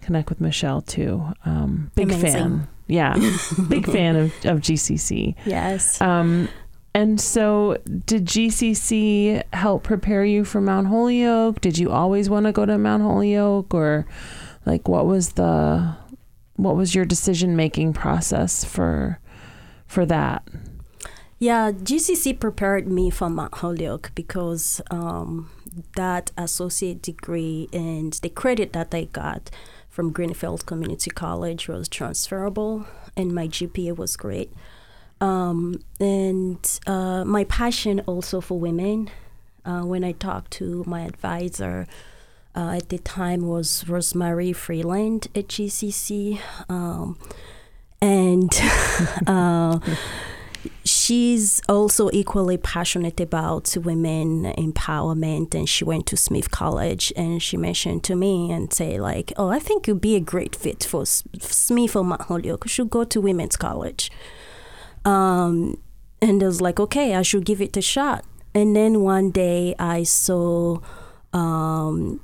connect 0.00 0.28
with 0.28 0.40
Michelle 0.40 0.82
too. 0.82 1.24
Um, 1.44 1.90
big 1.94 2.10
Amazing. 2.10 2.30
fan. 2.30 2.68
Yeah, 2.88 3.14
big 3.68 3.86
fan 3.86 4.16
of, 4.16 4.32
of 4.44 4.60
GCC. 4.60 5.36
Yes. 5.46 6.00
Um, 6.00 6.48
and 6.94 7.18
so, 7.18 7.78
did 8.04 8.26
GCC 8.26 9.42
help 9.54 9.82
prepare 9.82 10.24
you 10.26 10.44
for 10.44 10.60
Mount 10.60 10.88
Holyoke? 10.88 11.60
Did 11.62 11.78
you 11.78 11.90
always 11.90 12.28
want 12.28 12.44
to 12.44 12.52
go 12.52 12.66
to 12.66 12.76
Mount 12.76 13.02
Holyoke, 13.02 13.72
or 13.72 14.04
like 14.66 14.88
what 14.88 15.06
was 15.06 15.32
the 15.32 15.96
what 16.62 16.76
was 16.76 16.94
your 16.94 17.04
decision 17.04 17.56
making 17.56 17.92
process 17.92 18.64
for 18.64 19.18
for 19.86 20.06
that? 20.06 20.46
Yeah, 21.38 21.72
GCC 21.72 22.38
prepared 22.38 22.86
me 22.86 23.10
for 23.10 23.28
Mount 23.28 23.56
Holyoke 23.56 24.12
because 24.14 24.80
um, 24.92 25.50
that 25.96 26.30
associate 26.38 27.02
degree 27.02 27.68
and 27.72 28.12
the 28.22 28.28
credit 28.28 28.72
that 28.74 28.94
I 28.94 29.04
got 29.04 29.50
from 29.88 30.12
Greenfield 30.12 30.66
Community 30.66 31.10
College 31.10 31.66
was 31.66 31.88
transferable, 31.88 32.86
and 33.16 33.34
my 33.34 33.48
GPA 33.48 33.96
was 33.96 34.16
great. 34.16 34.52
Um, 35.20 35.82
and 36.00 36.80
uh, 36.86 37.24
my 37.24 37.44
passion 37.44 38.00
also 38.06 38.40
for 38.40 38.58
women. 38.58 39.10
Uh, 39.64 39.82
when 39.82 40.02
I 40.02 40.12
talked 40.12 40.50
to 40.52 40.82
my 40.86 41.02
advisor, 41.02 41.86
uh, 42.54 42.76
at 42.76 42.88
the 42.88 42.98
time 42.98 43.46
was 43.46 43.88
Rosemary 43.88 44.52
Freeland 44.52 45.28
at 45.34 45.48
GCC. 45.48 46.40
Um, 46.68 47.18
and 48.00 48.50
uh, 49.26 49.78
she's 50.84 51.62
also 51.68 52.10
equally 52.12 52.56
passionate 52.56 53.20
about 53.20 53.74
women 53.76 54.44
empowerment 54.58 55.54
and 55.54 55.68
she 55.68 55.84
went 55.84 56.06
to 56.06 56.16
smith 56.16 56.50
college 56.50 57.12
and 57.16 57.42
she 57.42 57.56
mentioned 57.56 58.02
to 58.02 58.14
me 58.14 58.50
and 58.50 58.72
say 58.72 59.00
like 59.00 59.32
oh 59.36 59.48
i 59.48 59.58
think 59.58 59.86
you'd 59.86 60.00
be 60.00 60.16
a 60.16 60.20
great 60.20 60.54
fit 60.54 60.84
for 60.84 61.06
smith 61.06 61.96
or 61.96 62.04
mount 62.04 62.22
holyoke 62.22 62.64
you 62.64 62.68
should 62.68 62.90
go 62.90 63.04
to 63.04 63.20
women's 63.20 63.56
college 63.56 64.10
um, 65.04 65.78
and 66.20 66.42
i 66.42 66.46
was 66.46 66.60
like 66.60 66.80
okay 66.80 67.14
i 67.14 67.22
should 67.22 67.44
give 67.44 67.60
it 67.60 67.76
a 67.76 67.82
shot 67.82 68.24
and 68.54 68.74
then 68.74 69.00
one 69.02 69.30
day 69.30 69.74
i 69.78 70.02
saw 70.02 70.78
um, 71.32 72.20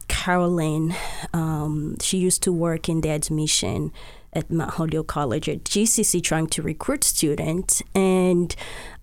um, 1.33 1.97
she 2.01 2.18
used 2.18 2.42
to 2.42 2.53
work 2.53 2.88
in 2.88 3.01
the 3.01 3.09
admission 3.09 3.92
at 4.33 4.51
Mount 4.51 4.73
Holyoke 4.73 5.07
College 5.07 5.49
at 5.49 5.64
GCC 5.64 6.23
trying 6.23 6.49
to 6.49 6.62
recruit 6.62 7.03
students. 7.03 7.83
And 7.94 8.55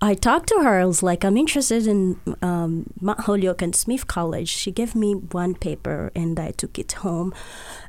I 0.01 0.13
talked 0.13 0.49
to 0.49 0.61
her. 0.61 0.79
I 0.79 0.85
was 0.85 1.01
like, 1.01 1.23
I'm 1.23 1.37
interested 1.37 1.87
in 1.87 2.19
um, 2.41 2.93
Mount 3.01 3.21
Holyoke 3.21 3.61
and 3.61 3.75
Smith 3.75 4.07
College. 4.07 4.49
She 4.49 4.71
gave 4.71 4.95
me 4.95 5.13
one 5.13 5.55
paper 5.55 6.11
and 6.15 6.39
I 6.39 6.51
took 6.51 6.77
it 6.77 6.91
home. 6.93 7.33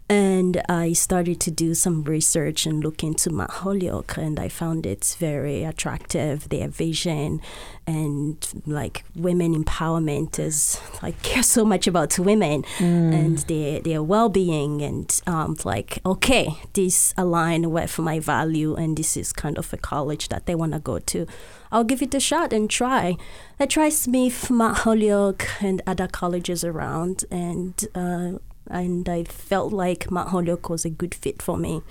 And 0.09 0.63
I 0.69 0.93
started 0.93 1.41
to 1.41 1.51
do 1.51 1.75
some 1.75 2.05
research 2.05 2.65
and 2.65 2.83
look 2.83 3.03
into 3.03 3.29
Mount 3.29 3.51
Holyoke, 3.51 4.17
and 4.17 4.39
I 4.39 4.49
found 4.49 4.87
it 4.87 5.17
very 5.19 5.65
attractive. 5.65 6.49
Their 6.49 6.69
vision 6.69 7.41
and 7.89 8.63
like 8.67 9.05
women 9.15 9.65
empowerment 9.65 10.39
is 10.39 10.81
like 11.03 11.21
care 11.23 11.43
so 11.43 11.65
much 11.65 11.87
about 11.87 12.19
women 12.19 12.63
mm. 12.79 13.15
and 13.15 13.39
their 13.39 13.81
their 13.81 14.01
well 14.01 14.29
being, 14.29 14.81
and 14.81 15.21
um, 15.27 15.57
like 15.65 15.99
okay, 16.07 16.51
this 16.75 17.13
align 17.17 17.73
with 17.73 17.99
my 17.99 18.21
value, 18.21 18.77
and 18.77 18.97
this 18.97 19.17
is 19.17 19.33
kind 19.33 19.59
of 19.59 19.73
a 19.73 19.77
college 19.77 20.29
that 20.29 20.47
they 20.47 20.55
want 20.55 20.73
to 20.73 20.79
go 20.79 21.01
to. 21.01 21.27
I'll 21.73 21.85
give 21.85 22.01
it 22.01 22.15
a 22.15 22.21
shot 22.21 22.53
and 22.53 22.71
try. 22.71 23.17
I 23.59 23.67
tried 23.67 23.93
Smith, 23.93 24.51
Mount 24.51 24.79
Holyoke, 24.79 25.49
and 25.61 25.83
other 25.85 26.07
colleges 26.07 26.63
around, 26.63 27.25
and 27.31 27.85
uh, 27.95 28.39
and 28.71 29.09
I 29.09 29.25
felt 29.25 29.73
like 29.73 30.11
Mount 30.11 30.31
Holyoke 30.31 30.69
was 30.69 30.85
a 30.85 30.91
good 30.91 31.15
fit 31.15 31.43
for 31.43 31.57
me, 31.57 31.83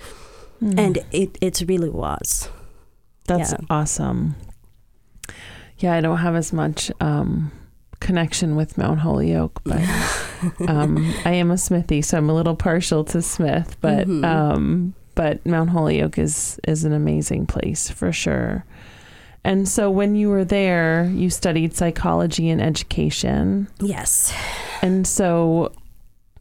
mm. 0.62 0.78
and 0.78 0.98
it 1.12 1.38
it 1.40 1.62
really 1.66 1.90
was. 1.90 2.48
That's 3.26 3.52
yeah. 3.52 3.58
awesome. 3.70 4.36
Yeah, 5.78 5.94
I 5.94 6.00
don't 6.00 6.18
have 6.18 6.36
as 6.36 6.52
much 6.52 6.90
um, 7.00 7.52
connection 8.00 8.56
with 8.56 8.78
Mount 8.78 9.00
Holyoke, 9.00 9.60
but 9.64 9.82
um, 10.68 11.12
I 11.24 11.32
am 11.32 11.50
a 11.50 11.58
Smithy, 11.58 12.02
so 12.02 12.16
I'm 12.16 12.30
a 12.30 12.34
little 12.34 12.56
partial 12.56 13.04
to 13.04 13.20
Smith. 13.20 13.76
But 13.80 14.06
Mhm. 14.06 14.24
um, 14.24 14.94
but 15.14 15.44
Mount 15.44 15.70
Holyoke 15.70 16.18
is 16.18 16.60
is 16.66 16.84
an 16.84 16.92
amazing 16.92 17.46
place 17.46 17.88
for 17.90 18.12
sure. 18.12 18.64
And 19.44 19.68
so 19.68 19.90
when 19.90 20.16
you 20.16 20.28
were 20.28 20.44
there, 20.44 21.08
you 21.14 21.30
studied 21.30 21.72
psychology 21.74 22.50
and 22.50 22.60
education. 22.60 23.68
Yes. 23.80 24.34
And 24.82 25.06
so 25.06 25.72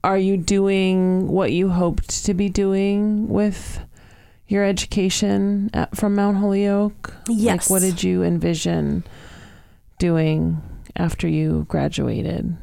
are 0.05 0.17
you 0.19 0.37
doing 0.37 1.27
what 1.27 1.51
you 1.51 1.69
hoped 1.69 2.23
to 2.25 2.33
be 2.35 2.47
doing 2.47 3.27
with 3.27 3.79
your 4.47 4.63
education 4.63 5.71
at, 5.73 5.97
from 5.97 6.13
Mount 6.13 6.37
Holyoke? 6.37 7.13
Yes. 7.27 7.69
Like 7.69 7.69
what 7.71 7.81
did 7.81 8.03
you 8.03 8.21
envision 8.21 9.03
doing 9.97 10.61
after 10.95 11.27
you 11.27 11.65
graduated? 11.67 12.55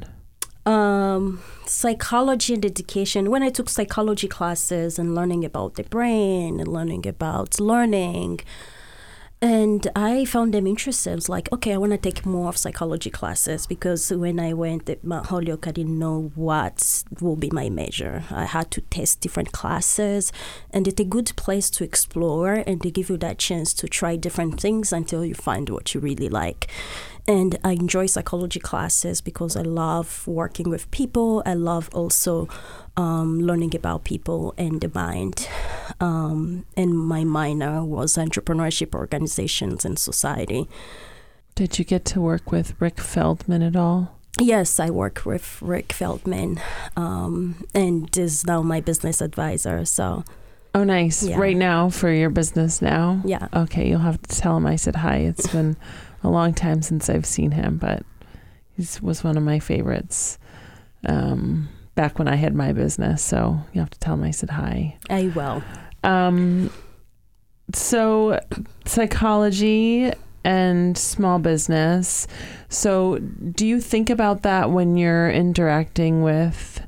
um, 0.65 1.41
psychology 1.65 2.53
and 2.53 2.65
education. 2.65 3.29
When 3.29 3.43
I 3.43 3.49
took 3.49 3.69
psychology 3.69 4.27
classes 4.27 4.97
and 4.97 5.13
learning 5.13 5.43
about 5.43 5.75
the 5.75 5.83
brain 5.83 6.59
and 6.59 6.67
learning 6.67 7.05
about 7.05 7.59
learning, 7.59 8.39
and 9.43 9.89
I 9.93 10.23
found 10.23 10.53
them 10.53 10.65
interesting. 10.65 11.11
I 11.11 11.15
was 11.15 11.27
like, 11.27 11.51
okay, 11.51 11.73
I 11.73 11.77
want 11.77 11.91
to 11.91 11.97
take 11.97 12.25
more 12.25 12.47
of 12.47 12.55
psychology 12.55 13.09
classes 13.09 13.67
because 13.67 14.09
when 14.09 14.39
I 14.39 14.53
went 14.53 14.89
at 14.89 15.03
Mount 15.03 15.25
Holyoke, 15.25 15.67
I 15.67 15.71
didn't 15.71 15.99
know 15.99 16.31
what 16.35 17.03
will 17.19 17.35
be 17.35 17.49
my 17.51 17.67
major. 17.67 18.23
I 18.31 18.45
had 18.45 18.71
to 18.71 18.79
test 18.79 19.19
different 19.19 19.51
classes, 19.51 20.31
and 20.71 20.87
it's 20.87 21.01
a 21.01 21.03
good 21.03 21.33
place 21.35 21.69
to 21.71 21.83
explore 21.83 22.53
and 22.53 22.81
to 22.83 22.89
give 22.89 23.09
you 23.09 23.17
that 23.17 23.37
chance 23.37 23.73
to 23.73 23.89
try 23.89 24.15
different 24.15 24.61
things 24.61 24.93
until 24.93 25.25
you 25.25 25.33
find 25.33 25.67
what 25.67 25.93
you 25.93 25.99
really 25.99 26.29
like. 26.29 26.71
And 27.27 27.57
I 27.63 27.71
enjoy 27.71 28.07
psychology 28.07 28.59
classes 28.59 29.21
because 29.21 29.55
I 29.55 29.61
love 29.61 30.27
working 30.27 30.69
with 30.69 30.91
people. 30.91 31.41
I 31.45 31.53
love 31.53 31.89
also 31.93 32.49
um, 32.97 33.39
learning 33.39 33.75
about 33.75 34.03
people 34.03 34.53
and 34.57 34.81
the 34.81 34.91
mind. 34.93 35.47
Um, 36.01 36.65
and 36.75 36.97
my 36.97 37.23
minor 37.23 37.83
was 37.85 38.17
entrepreneurship, 38.17 38.93
organizations, 38.93 39.85
and 39.85 39.97
society. 39.97 40.67
Did 41.55 41.79
you 41.79 41.85
get 41.85 42.03
to 42.05 42.19
work 42.19 42.51
with 42.51 42.73
Rick 42.81 42.99
Feldman 42.99 43.61
at 43.61 43.75
all? 43.77 44.17
Yes, 44.41 44.79
I 44.79 44.89
work 44.89 45.25
with 45.25 45.61
Rick 45.61 45.93
Feldman, 45.93 46.59
um, 46.97 47.63
and 47.75 48.15
is 48.17 48.45
now 48.45 48.63
my 48.63 48.81
business 48.81 49.21
advisor. 49.21 49.85
So 49.85 50.23
Oh, 50.75 50.83
nice. 50.83 51.21
Yeah. 51.21 51.37
Right 51.37 51.55
now 51.55 51.89
for 51.91 52.11
your 52.11 52.31
business 52.31 52.81
now? 52.81 53.21
yeah, 53.23 53.47
Okay, 53.53 53.87
you'll 53.87 53.99
have 53.99 54.19
to 54.23 54.35
tell 54.35 54.57
him 54.57 54.65
I 54.65 54.75
said 54.75 54.95
hi. 54.95 55.17
It's 55.17 55.45
been 55.47 55.77
a 56.23 56.29
long 56.29 56.53
time 56.53 56.81
since 56.81 57.09
I've 57.09 57.25
seen 57.25 57.51
him, 57.51 57.77
but 57.77 58.03
he 58.75 58.85
was 59.01 59.23
one 59.23 59.37
of 59.37 59.43
my 59.43 59.59
favorites 59.59 60.39
um, 61.05 61.69
back 61.95 62.17
when 62.17 62.27
I 62.27 62.35
had 62.35 62.55
my 62.55 62.73
business. 62.73 63.21
So 63.21 63.59
you 63.73 63.81
have 63.81 63.89
to 63.91 63.99
tell 63.99 64.15
him 64.15 64.23
I 64.23 64.31
said 64.31 64.49
hi. 64.49 64.97
I 65.09 65.27
will. 65.35 65.63
Um, 66.03 66.71
so 67.73 68.39
psychology 68.85 70.11
and 70.43 70.97
small 70.97 71.39
business. 71.39 72.27
So 72.69 73.17
do 73.19 73.65
you 73.65 73.79
think 73.79 74.09
about 74.09 74.43
that 74.43 74.71
when 74.71 74.97
you're 74.97 75.29
interacting 75.29 76.21
with 76.21 76.85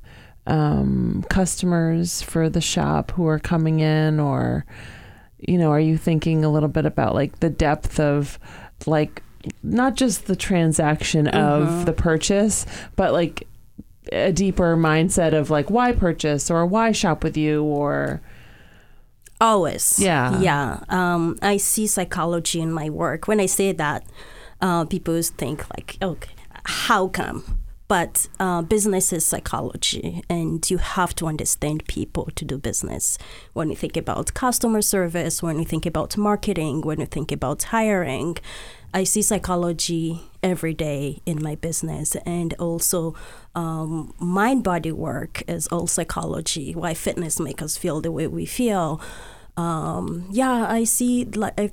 um, 0.47 1.23
customers 1.29 2.21
for 2.21 2.49
the 2.49 2.61
shop 2.61 3.11
who 3.11 3.27
are 3.27 3.39
coming 3.39 3.79
in, 3.79 4.19
or 4.19 4.65
you 5.39 5.57
know, 5.57 5.71
are 5.71 5.79
you 5.79 5.97
thinking 5.97 6.43
a 6.43 6.49
little 6.49 6.69
bit 6.69 6.85
about 6.85 7.15
like 7.15 7.39
the 7.39 7.49
depth 7.49 7.99
of 7.99 8.37
like 8.85 9.23
not 9.63 9.95
just 9.95 10.27
the 10.27 10.35
transaction 10.35 11.27
of 11.27 11.67
Mhm. 11.67 11.85
the 11.85 11.93
purchase, 11.93 12.65
but 12.95 13.13
like 13.13 13.47
a 14.11 14.31
deeper 14.31 14.75
mindset 14.77 15.33
of 15.33 15.49
like 15.49 15.69
why 15.69 15.91
purchase 15.91 16.51
or 16.51 16.65
why 16.65 16.91
shop 16.91 17.23
with 17.23 17.35
you 17.37 17.63
or 17.63 18.21
Always. 19.41 19.99
Yeah. 19.99 20.39
Yeah. 20.39 20.79
Um, 20.89 21.37
I 21.41 21.57
see 21.57 21.87
psychology 21.87 22.61
in 22.61 22.71
my 22.71 22.89
work. 22.89 23.27
When 23.27 23.39
I 23.41 23.47
say 23.47 23.73
that, 23.73 24.05
uh, 24.61 24.85
people 24.85 25.21
think 25.21 25.65
like, 25.75 25.97
okay, 26.01 26.31
how 26.63 27.09
come? 27.09 27.59
But 27.87 28.27
uh, 28.39 28.61
business 28.63 29.13
is 29.13 29.25
psychology, 29.25 30.23
and 30.27 30.67
you 30.71 30.77
have 30.79 31.13
to 31.15 31.27
understand 31.27 31.85
people 31.85 32.29
to 32.35 32.43
do 32.45 32.57
business. 32.57 33.17
When 33.53 33.69
you 33.69 33.75
think 33.75 33.95
about 33.97 34.33
customer 34.33 34.81
service, 34.81 35.43
when 35.43 35.59
you 35.59 35.65
think 35.65 35.85
about 35.85 36.17
marketing, 36.17 36.81
when 36.81 36.99
you 36.99 37.05
think 37.05 37.31
about 37.31 37.61
hiring, 37.63 38.37
I 38.95 39.03
see 39.03 39.21
psychology 39.21 40.21
every 40.41 40.73
day 40.73 41.19
in 41.25 41.43
my 41.43 41.55
business, 41.55 42.15
and 42.25 42.53
also 42.57 43.13
um, 43.53 44.13
mind 44.19 44.63
body 44.63 44.91
work 44.93 45.43
is 45.47 45.67
all 45.67 45.85
psychology. 45.87 46.73
Why 46.73 46.93
fitness 46.93 47.37
make 47.39 47.61
us 47.61 47.75
feel 47.77 47.99
the 47.99 48.11
way 48.11 48.27
we 48.27 48.45
feel. 48.45 49.01
Um, 49.57 50.27
yeah, 50.31 50.65
I 50.69 50.85
see. 50.85 51.25
Like 51.25 51.59
I, 51.59 51.71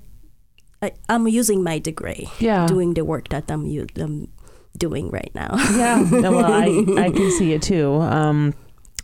I, 0.83 0.93
I'm 1.09 1.29
using 1.29 1.63
my 1.63 1.79
degree, 1.79 2.29
Yeah. 2.41 2.67
doing 2.67 2.95
the 2.95 3.05
work 3.05 3.29
that 3.29 3.49
I'm, 3.51 3.67
I'm 3.97 4.29
doing 4.77 5.11
right 5.11 5.31
now. 5.35 5.55
Yeah, 5.79 6.03
no, 6.11 6.33
well, 6.33 6.53
I, 6.53 6.67
I 7.07 7.11
can 7.11 7.31
see 7.39 7.53
it 7.53 7.63
too, 7.63 8.01
um, 8.03 8.53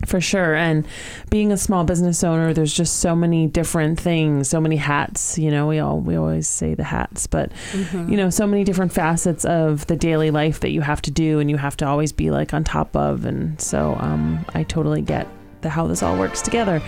for 0.06 0.20
sure. 0.20 0.54
And 0.54 0.86
being 1.30 1.52
a 1.52 1.56
small 1.56 1.84
business 1.84 2.22
owner, 2.22 2.52
there's 2.52 2.72
just 2.72 3.00
so 3.00 3.16
many 3.16 3.46
different 3.46 3.98
things, 3.98 4.48
so 4.48 4.60
many 4.60 4.76
hats. 4.76 5.38
You 5.38 5.50
know, 5.50 5.66
we 5.66 5.78
all 5.78 6.00
we 6.00 6.16
always 6.16 6.46
say 6.46 6.74
the 6.74 6.84
hats, 6.84 7.26
but 7.26 7.52
you 7.74 8.16
know, 8.16 8.30
so 8.30 8.46
many 8.46 8.64
different 8.64 8.92
facets 8.92 9.44
of 9.44 9.86
the 9.86 9.96
daily 9.96 10.30
life 10.30 10.60
that 10.60 10.70
you 10.70 10.80
have 10.82 11.02
to 11.02 11.10
do, 11.10 11.40
and 11.40 11.50
you 11.50 11.56
have 11.56 11.76
to 11.78 11.86
always 11.86 12.12
be 12.12 12.30
like 12.30 12.54
on 12.54 12.64
top 12.64 12.96
of. 12.96 13.24
And 13.24 13.60
so, 13.60 13.96
um, 14.00 14.44
I 14.54 14.62
totally 14.62 15.02
get 15.02 15.26
the 15.60 15.68
how 15.68 15.86
this 15.86 16.02
all 16.02 16.16
works 16.16 16.40
together. 16.40 16.80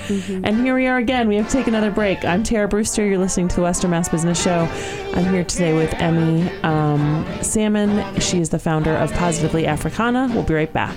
And 0.44 0.61
here 0.61 0.75
we 0.75 0.87
are 0.87 0.99
again. 0.99 1.29
We 1.29 1.37
have 1.37 1.46
to 1.46 1.53
take 1.53 1.66
another 1.66 1.90
break. 1.90 2.25
I'm 2.25 2.42
Tara 2.44 2.68
Brewster. 2.68 3.05
You're 3.05 3.18
listening 3.18 3.49
to 3.49 3.57
the 3.57 3.62
Western 3.62 3.90
Mass 3.90 4.09
Business 4.09 4.40
Show. 4.40 4.68
I'm 5.14 5.33
here 5.33 5.44
today 5.44 5.75
with 5.75 5.92
Emmy 5.94 6.49
um, 6.62 7.27
Salmon. 7.42 8.20
She 8.20 8.38
is 8.40 8.51
the 8.51 8.59
founder 8.61 8.94
of 8.94 9.12
Positively 9.14 9.66
Africana. 9.66 10.31
We'll 10.33 10.44
be 10.44 10.55
right 10.55 10.73
back. 10.73 10.94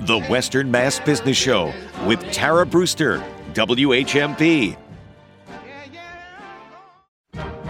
The 0.00 0.18
Western 0.18 0.70
Mass 0.70 0.98
Business 0.98 1.36
Show 1.36 1.74
with 2.06 2.22
Tara 2.32 2.64
Brewster, 2.64 3.22
WHMP. 3.52 4.74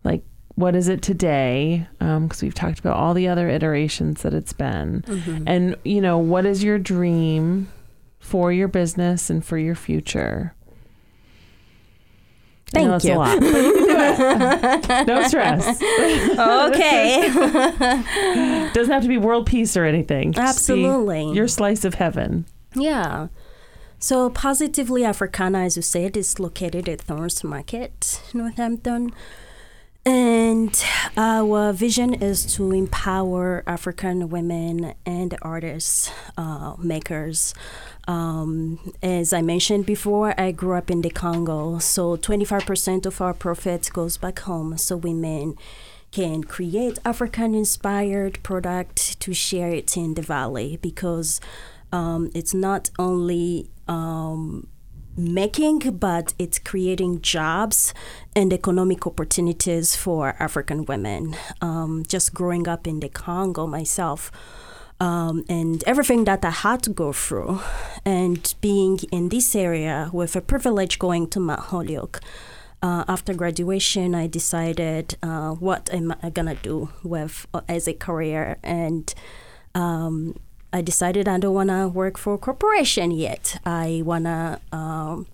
Like, 0.03 0.23
what 0.55 0.75
is 0.75 0.87
it 0.87 1.03
today? 1.03 1.85
Because 1.99 2.41
we've 2.41 2.55
talked 2.55 2.79
about 2.79 2.97
all 2.97 3.13
the 3.13 3.27
other 3.27 3.47
iterations 3.47 4.23
that 4.23 4.33
it's 4.33 4.53
been. 4.53 5.03
Mm-hmm. 5.07 5.43
And, 5.45 5.75
you 5.83 6.01
know, 6.01 6.17
what 6.17 6.47
is 6.47 6.63
your 6.63 6.79
dream 6.79 7.67
for 8.23 8.51
your 8.53 8.69
business 8.69 9.29
and 9.29 9.45
for 9.45 9.57
your 9.57 9.75
future? 9.75 10.55
Know 12.73 12.97
Thank 12.97 13.03
you. 13.03 13.15
lot, 13.15 13.35
you 13.35 13.51
can 13.51 13.51
do 13.51 14.93
it. 14.93 15.07
no 15.07 15.27
stress. 15.27 15.79
okay. 16.39 17.29
Doesn't 18.73 18.91
have 18.91 19.03
to 19.03 19.07
be 19.07 19.17
world 19.17 19.45
peace 19.45 19.77
or 19.77 19.85
anything. 19.85 20.33
Absolutely. 20.35 21.31
Your 21.33 21.47
slice 21.47 21.85
of 21.85 21.95
heaven. 21.95 22.45
Yeah. 22.73 23.27
So 23.99 24.31
Positively 24.31 25.05
Africana, 25.05 25.59
as 25.59 25.75
you 25.75 25.83
said, 25.83 26.17
is 26.17 26.39
located 26.39 26.89
at 26.89 27.01
Thornes 27.01 27.43
Market, 27.43 28.21
Northampton. 28.33 29.11
And 30.05 30.83
our 31.15 31.71
vision 31.71 32.13
is 32.13 32.45
to 32.55 32.73
empower 32.73 33.63
African 33.65 34.27
women 34.27 34.95
and 35.05 35.37
artists, 35.41 36.11
uh, 36.37 36.75
makers. 36.77 37.53
Um, 38.05 38.93
as 39.01 39.31
I 39.31 39.41
mentioned 39.41 39.85
before, 39.85 40.37
I 40.37 40.51
grew 40.51 40.75
up 40.75 40.91
in 40.91 41.03
the 41.03 41.09
Congo, 41.09 41.79
so 41.79 42.17
25% 42.17 43.05
of 43.05 43.21
our 43.21 43.33
profit 43.33 43.89
goes 43.93 44.17
back 44.17 44.39
home. 44.39 44.77
So 44.77 44.97
women 44.97 45.55
can 46.11 46.43
create 46.43 46.99
African 47.05 47.55
inspired 47.55 48.43
product 48.43 49.21
to 49.21 49.33
share 49.33 49.69
it 49.69 49.95
in 49.95 50.15
the 50.15 50.21
valley 50.21 50.77
because 50.81 51.39
um, 51.93 52.29
it's 52.35 52.53
not 52.53 52.89
only 52.99 53.69
um, 53.87 54.67
making, 55.15 55.79
but 55.97 56.33
it's 56.39 56.59
creating 56.59 57.21
jobs 57.21 57.93
and 58.35 58.51
economic 58.51 59.05
opportunities 59.05 59.95
for 59.95 60.35
African 60.39 60.85
women. 60.85 61.35
Um, 61.61 62.03
just 62.07 62.33
growing 62.33 62.67
up 62.67 62.87
in 62.87 62.99
the 62.99 63.09
Congo 63.09 63.67
myself. 63.67 64.31
Um, 64.99 65.43
and 65.49 65.83
everything 65.85 66.23
that 66.25 66.45
I 66.45 66.51
had 66.51 66.83
to 66.83 66.89
go 66.89 67.11
through, 67.11 67.59
and 68.05 68.53
being 68.61 68.99
in 69.11 69.29
this 69.29 69.53
area 69.55 70.09
with 70.13 70.35
a 70.35 70.41
privilege 70.41 70.97
going 70.97 71.27
to 71.29 71.39
Mount 71.39 71.59
Holyoke, 71.59 72.21
uh, 72.81 73.03
after 73.07 73.33
graduation, 73.33 74.13
I 74.13 74.27
decided 74.27 75.15
uh, 75.23 75.51
what 75.51 75.89
am 75.93 76.13
I 76.21 76.29
gonna 76.29 76.55
do 76.55 76.89
with 77.01 77.47
uh, 77.53 77.61
as 77.67 77.87
a 77.87 77.93
career, 77.93 78.57
and 78.61 79.13
um, 79.73 80.35
I 80.73 80.81
decided 80.81 81.27
I 81.27 81.37
don't 81.37 81.53
wanna 81.53 81.87
work 81.87 82.17
for 82.17 82.33
a 82.33 82.37
corporation 82.37 83.11
yet. 83.11 83.61
I 83.63 84.01
wanna 84.03 84.59
um, 84.71 85.27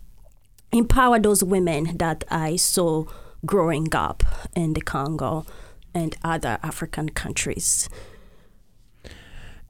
empower 0.73 1.17
those 1.17 1.43
women 1.43 1.97
that 1.97 2.25
I 2.29 2.57
saw 2.57 3.05
growing 3.45 3.87
up 3.95 4.23
in 4.53 4.73
the 4.73 4.81
Congo 4.81 5.45
and 5.93 6.15
other 6.25 6.59
African 6.61 7.09
countries. 7.09 7.87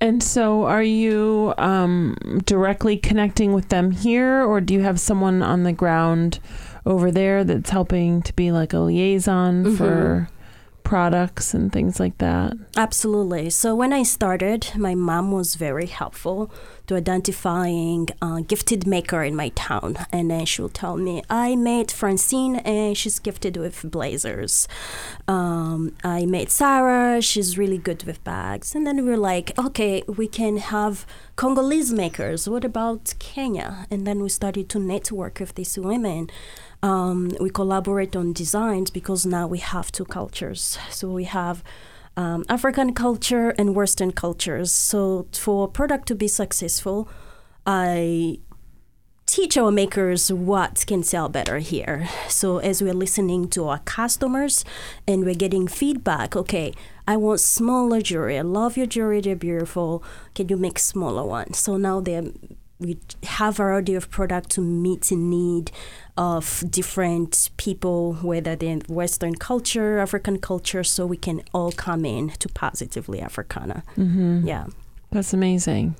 And 0.01 0.23
so, 0.23 0.63
are 0.63 0.81
you 0.81 1.53
um, 1.57 2.15
directly 2.45 2.97
connecting 2.97 3.53
with 3.53 3.69
them 3.69 3.91
here, 3.91 4.41
or 4.43 4.61
do 4.61 4.73
you 4.73 4.81
have 4.81 4.99
someone 4.99 5.43
on 5.43 5.63
the 5.63 5.73
ground 5.73 6.39
over 6.85 7.11
there 7.11 7.43
that's 7.43 7.69
helping 7.69 8.21
to 8.23 8.33
be 8.33 8.51
like 8.51 8.73
a 8.73 8.79
liaison 8.79 9.75
for 9.75 10.29
products 10.89 11.53
and 11.53 11.71
things 11.71 11.99
like 11.99 12.17
that? 12.17 12.53
Absolutely. 12.75 13.51
So 13.51 13.75
when 13.81 13.93
I 13.93 14.03
started, 14.17 14.61
my 14.75 14.95
mom 14.95 15.31
was 15.31 15.53
very 15.53 15.85
helpful 15.85 16.51
to 16.87 16.95
identifying 16.95 18.09
a 18.21 18.41
gifted 18.41 18.87
maker 18.87 19.21
in 19.29 19.35
my 19.35 19.49
town, 19.69 19.89
and 20.11 20.31
then 20.31 20.45
she 20.51 20.63
would 20.63 20.73
tell 20.73 20.97
me, 20.97 21.21
"I 21.29 21.55
made 21.55 21.91
Francine, 21.91 22.55
and 22.75 22.97
she's 22.97 23.19
gifted 23.19 23.55
with 23.63 23.77
blazers. 23.95 24.67
Um, 25.27 25.79
I 26.03 26.25
made 26.25 26.49
Sarah, 26.49 27.21
she's 27.21 27.59
really 27.61 27.77
good 27.77 28.01
with 28.07 28.23
bags." 28.23 28.67
And 28.75 28.83
then 28.87 28.97
we 29.03 29.09
were 29.11 29.23
like, 29.33 29.47
"Okay, 29.65 29.93
we 30.19 30.27
can 30.39 30.57
have 30.57 31.05
Congolese 31.35 31.93
makers. 32.03 32.49
What 32.53 32.65
about 32.65 33.13
Kenya?" 33.19 33.69
And 33.91 34.01
then 34.07 34.17
we 34.23 34.29
started 34.29 34.65
to 34.69 34.79
network 34.79 35.39
with 35.39 35.53
these 35.53 35.77
women. 35.77 36.21
Um, 36.81 37.31
we 37.39 37.49
collaborate 37.49 38.15
on 38.15 38.33
designs 38.33 38.89
because 38.89 39.25
now 39.25 39.47
we 39.47 39.59
have 39.59 39.91
two 39.91 40.05
cultures. 40.05 40.77
So 40.89 41.09
we 41.09 41.25
have 41.25 41.63
um, 42.15 42.45
African 42.49 42.93
culture 42.93 43.49
and 43.57 43.75
Western 43.75 44.11
cultures. 44.11 44.71
So 44.71 45.27
for 45.33 45.65
a 45.65 45.67
product 45.67 46.07
to 46.07 46.15
be 46.15 46.27
successful, 46.27 47.09
I 47.65 48.39
teach 49.25 49.57
our 49.57 49.71
makers 49.71 50.33
what 50.33 50.83
can 50.87 51.03
sell 51.03 51.29
better 51.29 51.59
here. 51.59 52.09
So 52.27 52.57
as 52.57 52.81
we're 52.81 52.93
listening 52.93 53.47
to 53.49 53.67
our 53.67 53.79
customers 53.79 54.65
and 55.07 55.23
we're 55.23 55.35
getting 55.35 55.67
feedback, 55.67 56.35
okay, 56.35 56.73
I 57.07 57.15
want 57.17 57.39
smaller 57.39 58.01
jewelry. 58.01 58.37
I 58.39 58.41
love 58.41 58.75
your 58.75 58.87
jewelry, 58.87 59.21
they're 59.21 59.35
beautiful. 59.35 60.03
Can 60.33 60.49
you 60.49 60.57
make 60.57 60.79
smaller 60.79 61.23
ones? 61.23 61.59
So 61.59 61.77
now 61.77 61.99
they're 61.99 62.31
we 62.79 62.97
have 63.23 63.57
variety 63.57 63.93
of 63.93 64.09
product 64.09 64.49
to 64.51 64.61
meet 64.61 65.01
the 65.01 65.15
need 65.15 65.69
of 66.19 66.63
different 66.69 67.49
people, 67.55 68.15
whether 68.21 68.53
they're 68.55 68.73
in 68.73 68.81
Western 68.89 69.35
culture, 69.35 69.99
African 69.99 70.37
culture, 70.37 70.83
so 70.83 71.05
we 71.05 71.15
can 71.17 71.41
all 71.53 71.71
come 71.71 72.03
in 72.03 72.29
to 72.39 72.49
positively 72.49 73.21
Africana. 73.21 73.83
Mm-hmm. 73.97 74.45
Yeah. 74.45 74.65
That's 75.11 75.33
amazing. 75.33 75.95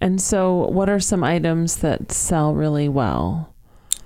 And 0.00 0.22
so, 0.22 0.68
what 0.70 0.88
are 0.88 1.00
some 1.00 1.24
items 1.24 1.76
that 1.78 2.12
sell 2.12 2.54
really 2.54 2.88
well 2.88 3.52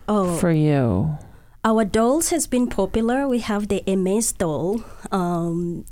Oh, 0.08 0.38
for 0.38 0.50
you? 0.50 1.18
Our 1.62 1.84
dolls 1.84 2.30
has 2.30 2.46
been 2.46 2.66
popular. 2.66 3.28
We 3.28 3.40
have 3.40 3.68
the 3.68 3.82
Hermes 3.86 4.32
doll. 4.32 4.82
Um, 5.12 5.84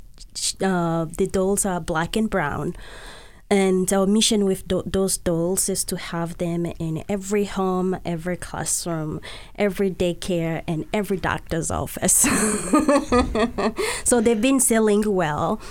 uh, 0.63 1.05
the 1.05 1.27
dolls 1.31 1.65
are 1.65 1.79
black 1.79 2.15
and 2.15 2.27
brown. 2.29 2.73
And 3.49 3.91
our 3.93 4.05
mission 4.05 4.43
with 4.43 4.67
do- 4.67 4.83
those 4.85 5.17
dolls 5.17 5.69
is 5.69 5.85
to 5.85 5.95
have 5.95 6.37
them 6.37 6.65
in 6.65 7.03
every 7.07 7.45
home, 7.45 7.97
every 8.03 8.35
classroom, 8.35 9.21
every 9.55 9.89
daycare, 9.89 10.63
and 10.67 10.85
every 10.93 11.17
doctor's 11.17 11.71
office. 11.71 12.27
so 14.03 14.19
they've 14.19 14.41
been 14.41 14.59
selling 14.59 15.03
well. 15.15 15.61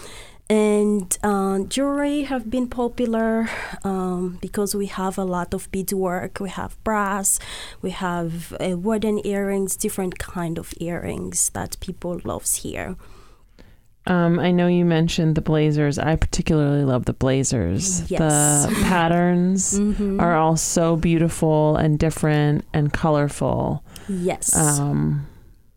And 0.49 1.19
uh, 1.25 1.65
jewelry 1.65 2.23
have 2.23 2.49
been 2.49 2.69
popular 2.69 3.49
um, 3.83 4.39
because 4.41 4.77
we 4.77 4.87
have 4.87 5.19
a 5.19 5.25
lot 5.25 5.53
of 5.53 5.71
beadwork. 5.73 6.39
We 6.39 6.51
have 6.51 6.83
brass, 6.85 7.41
we 7.83 7.91
have 7.91 8.55
uh, 8.61 8.79
wooden 8.79 9.27
earrings, 9.27 9.77
different 9.77 10.19
kind 10.21 10.57
of 10.57 10.73
earrings 10.79 11.51
that 11.51 11.77
people 11.81 12.21
loves 12.25 12.57
here. 12.57 12.97
Um, 14.09 14.39
I 14.39 14.53
know 14.53 14.69
you 14.69 14.85
mentioned 14.85 15.35
the 15.35 15.41
blazers. 15.41 15.99
I 15.99 16.15
particularly 16.17 16.85
love 16.85 17.07
the 17.07 17.13
blazers. 17.13 18.09
Yes. 18.11 18.67
The 18.67 18.75
patterns 18.85 19.79
Mhm. 19.79 20.21
are 20.23 20.37
all 20.37 20.57
so 20.57 20.95
beautiful 20.97 21.77
and 21.77 21.99
different 21.99 22.65
and 22.73 22.93
colorful. 22.93 23.83
Yes. 24.09 24.55
Um, 24.55 25.27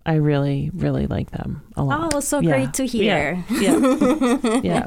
I 0.05 0.15
really, 0.15 0.69
really 0.73 1.07
like 1.07 1.31
them 1.31 1.61
a 1.75 1.83
lot. 1.83 2.13
oh, 2.13 2.19
so 2.19 2.39
Yeah. 2.39 2.49
great 2.51 2.73
to 2.75 2.85
hear. 2.85 3.43
Yeah. 3.49 4.59
yeah. 4.63 4.85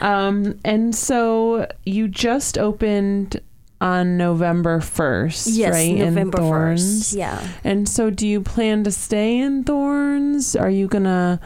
Um, 0.00 0.58
and 0.64 0.94
so 0.94 1.66
you 1.84 2.08
just 2.08 2.58
opened 2.58 3.40
on 3.80 4.16
November 4.16 4.80
1st, 4.80 5.48
Yes, 5.52 5.72
right? 5.72 5.90
in 5.96 5.98
November 6.14 6.38
Thornes. 6.38 6.98
first. 7.00 7.12
Yeah. 7.14 7.46
And 7.64 7.88
so 7.88 8.10
do 8.10 8.26
you 8.26 8.40
plan 8.40 8.84
to 8.84 8.90
stay 8.92 9.38
in 9.38 9.64
Thornes? 9.64 10.56
Are 10.56 10.70
you 10.70 10.86
going 10.88 11.04
to 11.04 11.40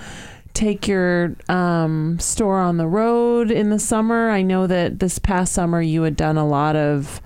take 0.57 0.89
your 0.89 1.37
um, 1.49 2.19
store 2.19 2.59
on 2.59 2.79
the 2.79 2.87
road 2.87 3.51
in 3.51 3.71
the 3.71 3.79
summer? 3.79 4.31
I 4.31 4.43
know 4.43 4.67
that 4.67 4.99
this 4.99 5.19
past 5.19 5.53
summer 5.53 5.83
you 5.83 6.03
had 6.03 6.17
done 6.17 6.39
a 6.39 6.47
lot 6.47 6.75
of 6.75 7.21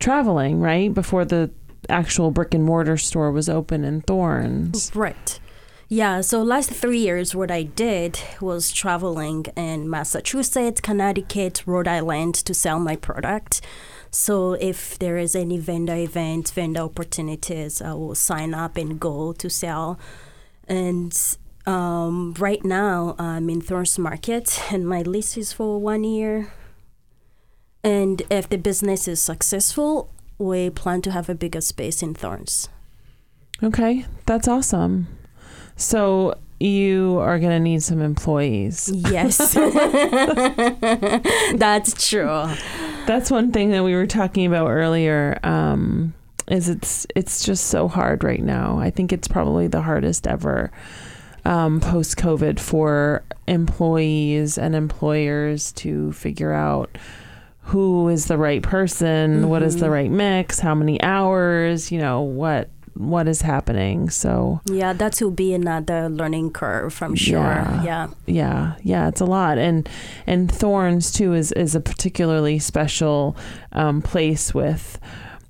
traveling, 0.00 0.60
right? 0.60 0.92
Before 0.92 1.24
the 1.24 1.50
actual 1.88 2.30
brick 2.30 2.52
and 2.52 2.64
mortar 2.64 2.96
store 2.96 3.30
was 3.30 3.48
open 3.48 3.84
in 3.84 4.00
Thornes. 4.02 4.90
Right. 4.94 5.38
Yeah, 5.88 6.22
so 6.22 6.42
last 6.42 6.70
three 6.70 6.98
years, 6.98 7.34
what 7.34 7.50
I 7.50 7.62
did 7.62 8.18
was 8.40 8.72
traveling 8.72 9.44
in 9.56 9.88
Massachusetts, 9.88 10.80
Connecticut, 10.80 11.62
Rhode 11.66 11.86
Island 11.86 12.34
to 12.34 12.54
sell 12.54 12.80
my 12.80 12.96
product. 12.96 13.60
So 14.10 14.54
if 14.54 14.98
there 14.98 15.18
is 15.18 15.36
any 15.36 15.58
vendor 15.58 15.94
event, 15.94 16.50
vendor 16.50 16.80
opportunities, 16.80 17.80
I 17.80 17.92
will 17.92 18.14
sign 18.14 18.54
up 18.54 18.76
and 18.76 18.98
go 18.98 19.32
to 19.34 19.48
sell. 19.48 19.98
And 20.66 21.14
um, 21.66 22.34
right 22.38 22.64
now, 22.64 23.14
I'm 23.18 23.50
in 23.50 23.60
Thornes 23.60 23.98
Market, 23.98 24.60
and 24.72 24.88
my 24.88 25.02
lease 25.02 25.36
is 25.36 25.52
for 25.52 25.80
one 25.80 26.04
year. 26.04 26.52
And 27.82 28.22
if 28.30 28.48
the 28.48 28.56
business 28.56 29.06
is 29.06 29.20
successful, 29.20 30.10
we 30.38 30.70
plan 30.70 31.02
to 31.02 31.10
have 31.10 31.28
a 31.28 31.34
bigger 31.34 31.60
space 31.60 32.02
in 32.02 32.14
Thornes. 32.14 32.68
Okay, 33.62 34.06
that's 34.26 34.48
awesome. 34.48 35.06
So 35.76 36.34
you 36.60 37.18
are 37.18 37.38
going 37.38 37.52
to 37.52 37.60
need 37.60 37.82
some 37.82 38.00
employees. 38.00 38.90
Yes. 38.92 39.54
That's 41.54 42.08
true. 42.08 42.46
That's 43.06 43.30
one 43.30 43.52
thing 43.52 43.70
that 43.70 43.84
we 43.84 43.94
were 43.94 44.06
talking 44.06 44.46
about 44.46 44.68
earlier. 44.68 45.38
Um, 45.42 46.14
is 46.48 46.68
it's 46.68 47.06
it's 47.16 47.44
just 47.44 47.66
so 47.66 47.88
hard 47.88 48.22
right 48.22 48.42
now. 48.42 48.78
I 48.78 48.90
think 48.90 49.12
it's 49.12 49.28
probably 49.28 49.66
the 49.66 49.80
hardest 49.80 50.26
ever 50.26 50.70
um, 51.44 51.80
post 51.80 52.16
COVID 52.16 52.58
for 52.58 53.22
employees 53.46 54.56
and 54.58 54.74
employers 54.74 55.72
to 55.72 56.12
figure 56.12 56.52
out 56.52 56.96
who 57.68 58.08
is 58.08 58.26
the 58.26 58.36
right 58.38 58.62
person, 58.62 59.48
what 59.48 59.62
is 59.62 59.76
the 59.78 59.86
Mhm. 59.86 59.90
right 59.92 60.10
mix, 60.10 60.60
how 60.60 60.74
many 60.74 61.00
hours, 61.02 61.90
you 61.90 61.98
know, 61.98 62.20
what 62.20 62.68
what 62.96 63.26
is 63.26 63.42
happening. 63.42 64.08
So 64.08 64.60
Yeah, 64.70 64.92
that 64.92 65.20
will 65.20 65.32
be 65.32 65.52
another 65.52 66.08
learning 66.08 66.52
curve, 66.52 66.96
I'm 67.02 67.16
sure. 67.16 67.40
Yeah. 67.40 67.82
Yeah. 67.82 68.06
yeah, 68.26 68.72
yeah, 68.84 69.08
it's 69.08 69.20
a 69.20 69.24
lot, 69.24 69.58
and 69.58 69.88
and 70.28 70.48
Thornes 70.48 71.10
too 71.12 71.34
is 71.34 71.50
is 71.52 71.74
a 71.74 71.80
particularly 71.80 72.60
special 72.60 73.36
um, 73.72 74.00
place 74.00 74.54
with 74.54 75.00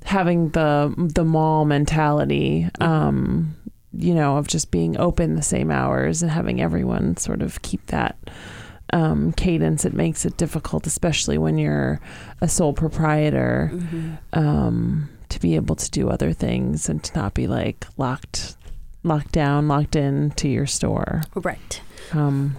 having 0.05 0.51
the 0.51 0.95
the 1.15 1.25
mall 1.25 1.67
mentality. 1.67 2.67
Um, 2.81 3.57
you 3.97 4.15
know, 4.15 4.37
of 4.37 4.47
just 4.49 4.71
being 4.71 4.97
open 4.99 5.35
the 5.37 5.43
same 5.43 5.71
hours 5.71 6.23
and 6.23 6.31
having 6.31 6.61
everyone 6.61 7.17
sort 7.17 7.43
of 7.43 7.63
keep 7.63 7.87
that 7.87 8.17
um, 8.93 9.33
cadence. 9.33 9.85
It 9.85 9.95
makes 9.95 10.25
it 10.25 10.37
difficult, 10.37 10.87
especially 10.87 11.39
when 11.39 11.59
you're 11.59 12.01
a 12.41 12.49
sole 12.49 12.73
proprietor, 12.73 13.71
Mhm. 13.73 14.19
um, 14.33 15.09
to 15.31 15.41
be 15.41 15.57
able 15.57 15.75
to 15.77 15.91
do 15.91 16.11
other 16.11 16.33
things 16.33 16.89
and 16.89 17.03
to 17.03 17.19
not 17.19 17.35
be 17.35 17.47
like 17.47 17.87
locked, 17.97 18.57
locked 19.03 19.33
down, 19.33 19.67
locked 19.69 19.97
in 19.97 20.31
to 20.33 20.49
your 20.49 20.67
store. 20.67 21.23
Right. 21.35 21.81
Um, 22.13 22.57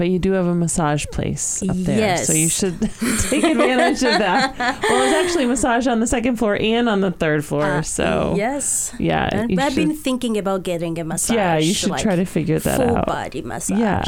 but 0.00 0.08
you 0.08 0.18
do 0.18 0.32
have 0.32 0.46
a 0.46 0.54
massage 0.54 1.04
place 1.12 1.62
up 1.62 1.76
there, 1.76 1.98
Yes. 1.98 2.26
so 2.26 2.32
you 2.32 2.48
should 2.48 2.80
take 3.28 3.44
advantage 3.44 4.02
of 4.02 4.16
that. 4.18 4.56
Well, 4.56 4.98
there's 4.98 5.26
actually 5.26 5.44
massage 5.44 5.86
on 5.86 6.00
the 6.00 6.06
second 6.06 6.36
floor 6.36 6.56
and 6.58 6.88
on 6.88 7.02
the 7.02 7.10
third 7.10 7.44
floor. 7.44 7.64
Uh, 7.64 7.82
so 7.82 8.32
yes. 8.34 8.94
yeah, 8.98 9.28
And 9.30 9.60
I've 9.60 9.74
should- 9.74 9.88
been 9.88 9.94
thinking 9.96 10.38
about 10.38 10.62
getting 10.62 10.98
a 10.98 11.04
massage. 11.04 11.36
yeah, 11.36 11.58
you 11.58 11.74
should 11.74 11.90
like 11.90 12.02
try 12.02 12.16
to 12.16 12.24
figure 12.24 12.58
that 12.58 12.80
out. 12.80 12.86
full 12.88 13.14
body 13.14 13.42
massage. 13.42 13.78
Yeah, 13.78 14.02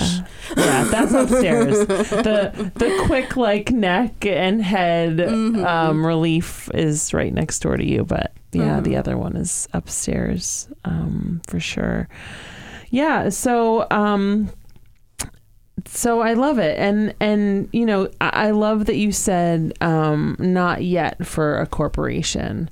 yeah, 0.56 0.84
that's 0.84 1.12
upstairs. 1.12 1.86
the 1.86 2.72
The 2.74 3.02
quick 3.06 3.36
like 3.36 3.70
neck 3.70 4.24
and 4.24 4.62
head 4.62 5.18
Mhm. 5.18 5.62
um, 5.66 6.06
relief 6.06 6.70
is 6.72 7.12
right 7.12 7.34
next 7.34 7.60
door 7.60 7.76
to 7.76 7.84
you, 7.84 8.04
but 8.04 8.32
yeah, 8.52 8.80
the 8.80 8.92
Mhm. 8.94 8.98
other 8.98 9.18
one 9.18 9.36
is 9.36 9.68
upstairs 9.74 10.68
um, 10.86 11.42
for 11.46 11.60
sure. 11.60 12.08
Yeah, 12.90 13.28
so 13.28 13.86
um, 13.90 14.48
so 15.86 16.20
I 16.20 16.34
love 16.34 16.58
it, 16.58 16.78
and 16.78 17.14
and 17.20 17.68
you 17.72 17.84
know 17.86 18.08
I 18.20 18.48
I 18.48 18.50
love 18.50 18.86
that 18.86 18.96
you 18.96 19.12
said 19.12 19.72
um, 19.80 20.36
not 20.38 20.82
yet 20.82 21.26
for 21.26 21.58
a 21.60 21.66
corporation. 21.66 22.68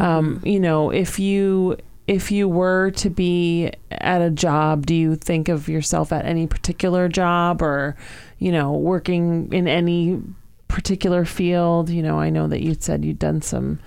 Um, 0.00 0.38
Mhm. 0.40 0.52
you 0.52 0.60
know, 0.60 0.90
if 0.90 1.18
you 1.18 1.76
if 2.08 2.30
you 2.32 2.48
were 2.48 2.90
to 2.92 3.10
be 3.10 3.70
at 3.90 4.20
a 4.20 4.30
job, 4.30 4.86
do 4.86 4.94
you 4.94 5.14
think 5.16 5.48
of 5.48 5.68
yourself 5.68 6.12
at 6.12 6.24
any 6.26 6.46
particular 6.48 7.08
job 7.08 7.62
or, 7.62 7.94
you 8.38 8.50
know, 8.50 8.72
working 8.72 9.48
in 9.52 9.68
any 9.68 10.20
particular 10.66 11.24
field? 11.24 11.88
You 11.90 12.02
know, 12.02 12.18
I 12.18 12.28
know 12.30 12.48
that 12.48 12.60
you 12.60 12.74
said 12.78 13.04
you'd 13.04 13.20
done 13.20 13.40
some 13.40 13.78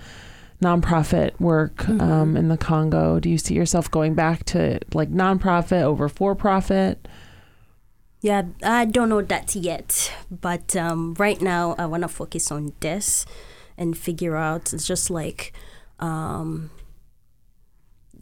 nonprofit 0.62 1.38
work 1.38 1.76
Mhm. 1.84 2.00
um, 2.00 2.36
in 2.36 2.48
the 2.48 2.56
Congo. 2.56 3.20
Do 3.20 3.28
you 3.28 3.36
see 3.38 3.54
yourself 3.54 3.90
going 3.90 4.14
back 4.14 4.44
to 4.46 4.78
like 4.94 5.10
nonprofit 5.12 5.82
over 5.82 6.08
for 6.08 6.34
profit? 6.34 7.06
Yeah, 8.26 8.42
I 8.62 8.86
don't 8.86 9.08
know 9.08 9.22
that 9.22 9.54
yet, 9.54 10.10
but 10.30 10.74
um, 10.74 11.14
right 11.18 11.40
now 11.40 11.76
I 11.78 11.86
want 11.86 12.02
to 12.02 12.08
focus 12.08 12.50
on 12.50 12.72
this 12.80 13.24
and 13.78 13.96
figure 13.96 14.34
out. 14.36 14.72
It's 14.74 14.86
just 14.86 15.10
like, 15.10 15.52
um, 16.00 16.70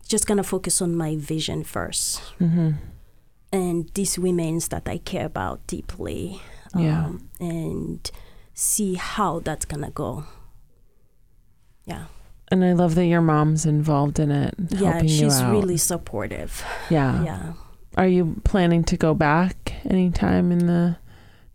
just 0.07 0.27
gonna 0.27 0.45
focus 0.45 0.83
on 0.83 0.95
my 0.95 1.17
vision 1.17 1.65
first, 1.65 2.21
Mm-hmm. 2.39 2.71
and 3.53 3.89
these 3.95 4.19
women's 4.19 4.69
that 4.69 4.87
I 4.87 4.99
care 4.99 5.25
about 5.27 5.67
deeply, 5.67 6.43
Yeah. 6.77 7.07
um, 7.07 7.29
and 7.41 8.11
see 8.53 8.95
how 9.01 9.41
that's 9.41 9.65
gonna 9.65 9.91
go. 9.91 10.25
Yeah, 11.87 12.05
And 12.53 12.65
I 12.65 12.73
love 12.75 12.95
that 12.97 13.07
your 13.07 13.23
mom's 13.23 13.65
involved 13.65 14.19
in 14.19 14.31
it, 14.31 14.55
yeah, 14.69 14.91
helping 14.93 15.09
you 15.09 15.17
she's 15.31 15.43
really 15.45 15.79
supportive. 15.79 16.63
yeah. 16.91 17.25
yeah. 17.25 17.53
Are 17.97 18.09
you 18.09 18.41
planning 18.45 18.83
to 18.85 18.97
go 18.97 19.15
back 19.15 19.75
anytime 19.89 20.51
in 20.51 20.67
the 20.67 20.97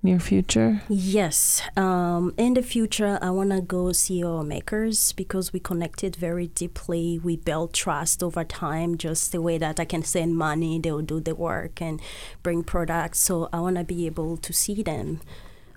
near 0.01 0.19
future? 0.19 0.81
Yes. 0.87 1.61
Um, 1.75 2.33
in 2.37 2.53
the 2.53 2.61
future, 2.61 3.19
I 3.21 3.29
want 3.31 3.51
to 3.51 3.61
go 3.61 3.91
see 3.91 4.23
our 4.23 4.43
makers 4.43 5.11
because 5.13 5.51
we 5.51 5.59
connected 5.59 6.15
very 6.15 6.47
deeply. 6.47 7.19
We 7.19 7.35
built 7.35 7.73
trust 7.73 8.23
over 8.23 8.45
time, 8.45 8.97
just 8.97 9.33
the 9.33 9.41
way 9.41 9.57
that 9.57 9.79
I 9.79 9.85
can 9.85 10.03
send 10.03 10.37
money, 10.37 10.79
they'll 10.79 11.01
do 11.01 11.19
the 11.19 11.35
work 11.35 11.81
and 11.81 12.01
bring 12.41 12.63
products. 12.63 13.19
So 13.19 13.49
I 13.51 13.59
want 13.59 13.75
to 13.75 13.83
be 13.83 14.05
able 14.05 14.37
to 14.37 14.53
see 14.53 14.81
them 14.81 15.19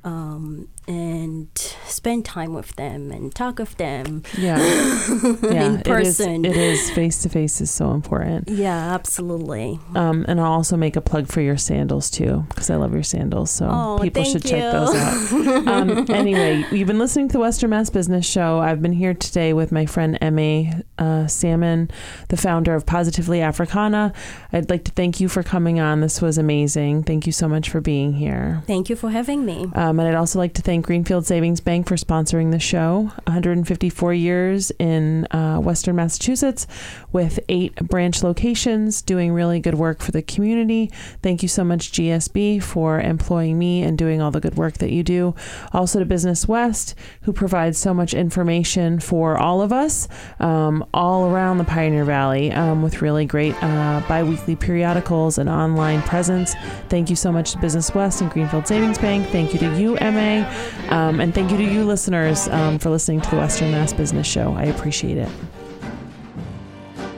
um, 0.05 0.69
and 0.89 1.49
spend 1.87 2.25
time 2.25 2.55
with 2.55 2.75
them 2.77 3.13
and 3.13 3.33
talk 3.35 3.59
with 3.61 3.77
them 3.77 4.23
Yeah. 4.37 4.59
yeah. 5.43 5.65
in 5.67 5.75
it 5.77 5.87
is- 5.87 6.19
person. 6.19 6.45
It 6.45 6.57
is 6.57 6.91
face 6.91 7.23
to 7.23 7.29
face 7.29 7.61
is 7.61 7.71
so 7.71 7.93
important. 7.93 8.49
yeah, 8.49 8.93
absolutely. 8.95 9.79
Um, 9.95 10.25
and 10.29 10.41
I'll 10.41 10.53
also 10.53 10.77
make 10.77 10.97
a 10.97 11.01
plug 11.01 11.29
for 11.29 11.41
your 11.41 11.57
sandals 11.57 12.11
too, 12.11 12.45
because 12.49 12.69
I 12.71 12.77
love 12.77 12.93
your 12.95 13.03
sandals. 13.05 13.51
So 13.53 13.69
Oh, 13.71 13.99
people 14.03 14.25
should 14.25 14.45
check 14.45 14.73
those 14.73 14.95
out. 14.95 15.67
Um, 15.69 16.07
anyway, 16.11 16.65
you've 16.73 16.89
been 16.89 16.99
listening 16.99 17.29
to 17.29 17.33
the 17.35 17.41
Western 17.41 17.71
Mass 17.71 17.89
Business 17.91 18.27
Show. 18.27 18.59
I've 18.59 18.83
been 18.83 18.93
here 18.93 19.15
today 19.15 19.53
with 19.53 19.71
my 19.71 19.87
friend 19.87 20.19
Emma 20.21 20.83
uh, 20.99 21.27
Salmon, 21.29 21.91
the 22.29 22.37
founder 22.37 22.75
of 22.75 22.87
Positively 22.87 23.41
Africana. 23.41 24.13
I'd 24.53 24.69
like 24.69 24.85
to 24.85 24.93
thank 24.93 25.21
you 25.21 25.29
for 25.29 25.43
coming 25.45 25.79
on. 25.79 26.01
This 26.01 26.21
was 26.21 26.39
amazing. 26.39 27.05
Thank 27.05 27.27
you 27.27 27.33
so 27.33 27.47
much 27.49 27.71
for 27.71 27.81
being 27.81 28.15
here. 28.15 28.63
Thank 28.67 28.89
you 28.91 28.97
for 28.97 29.11
having 29.11 29.45
me. 29.47 29.67
Um, 29.75 29.92
and 29.99 30.09
I'd 30.09 30.15
also 30.15 30.39
like 30.39 30.55
to 30.55 30.63
thank 30.63 30.87
Greenfield 30.87 31.27
Savings 31.27 31.61
Bank 31.61 31.89
for 31.89 31.97
sponsoring 31.97 32.51
the 32.51 32.59
show. 32.59 33.13
154 33.27 34.15
years 34.15 34.71
in 34.79 35.27
uh, 35.31 35.59
Western 35.59 35.97
Massachusetts 35.97 36.67
with 37.13 37.41
eight 37.49 37.75
branch 37.77 38.23
locations 38.23 39.03
doing 39.03 39.33
really 39.33 39.61
good 39.61 39.75
work 39.75 40.01
for 40.01 40.13
the 40.13 40.23
community. 40.23 40.91
Thank 41.23 41.43
you 41.43 41.49
so 41.49 41.65
much, 41.65 41.93
GSB, 41.93 42.63
for 42.63 43.01
employing 43.01 43.59
me 43.59 43.83
and 43.83 43.99
doing 43.99 44.21
all 44.21 44.31
the 44.31 44.41
good 44.41 44.57
work 44.57 44.75
that 44.75 44.91
you 44.91 45.03
do. 45.03 45.35
Also 45.73 45.99
to 45.99 46.05
Business 46.05 46.47
West, 46.47 46.95
who 47.23 47.33
provides 47.33 47.79
so 47.79 47.93
much 47.93 48.15
information 48.15 49.01
for 49.01 49.37
all 49.37 49.63
of 49.63 49.73
us 49.73 50.09
um, 50.41 50.85
all 50.95 51.27
around 51.27 51.59
the 51.59 51.65
Pioneer 51.65 52.05
Valley 52.05 52.53
um, 52.53 52.83
with 52.83 53.03
really 53.03 53.25
great 53.25 53.55
uh, 53.63 54.03
bi 54.09 54.23
weekly 54.23 54.57
periodicals 54.57 55.39
and 55.39 55.49
online 55.49 56.03
presence. 56.03 56.55
Thank 56.89 57.11
you 57.11 57.17
so 57.17 57.33
much 57.33 57.53
to 57.53 57.59
Business 57.59 57.95
West 57.95 58.21
and 58.21 58.31
Greenfield 58.31 58.67
Savings 58.67 58.99
Bank. 58.99 59.27
Thank 59.29 59.53
you 59.53 59.59
to 59.59 59.79
you, 59.79 59.82
MA. 59.91 60.49
Um, 60.89 61.21
and 61.21 61.35
thank 61.35 61.51
you 61.51 61.57
to 61.57 61.65
you, 61.65 61.85
listeners, 61.85 62.49
um, 62.49 62.79
for 62.79 62.91
listening 62.91 63.21
to 63.23 63.31
the 63.31 63.37
Western 63.37 63.71
Mass 63.71 63.93
Business 63.93 64.27
Show. 64.27 64.53
I 64.55 64.65
appreciate 64.65 65.19
it. 65.19 65.29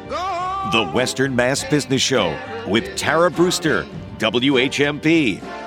The 0.09 0.91
Western 0.93 1.37
Mass 1.37 1.63
Business 1.65 2.03
Show 2.03 2.37
with 2.67 2.97
Tara 2.97 3.31
Brewster, 3.31 3.87
WHMP. 4.19 5.64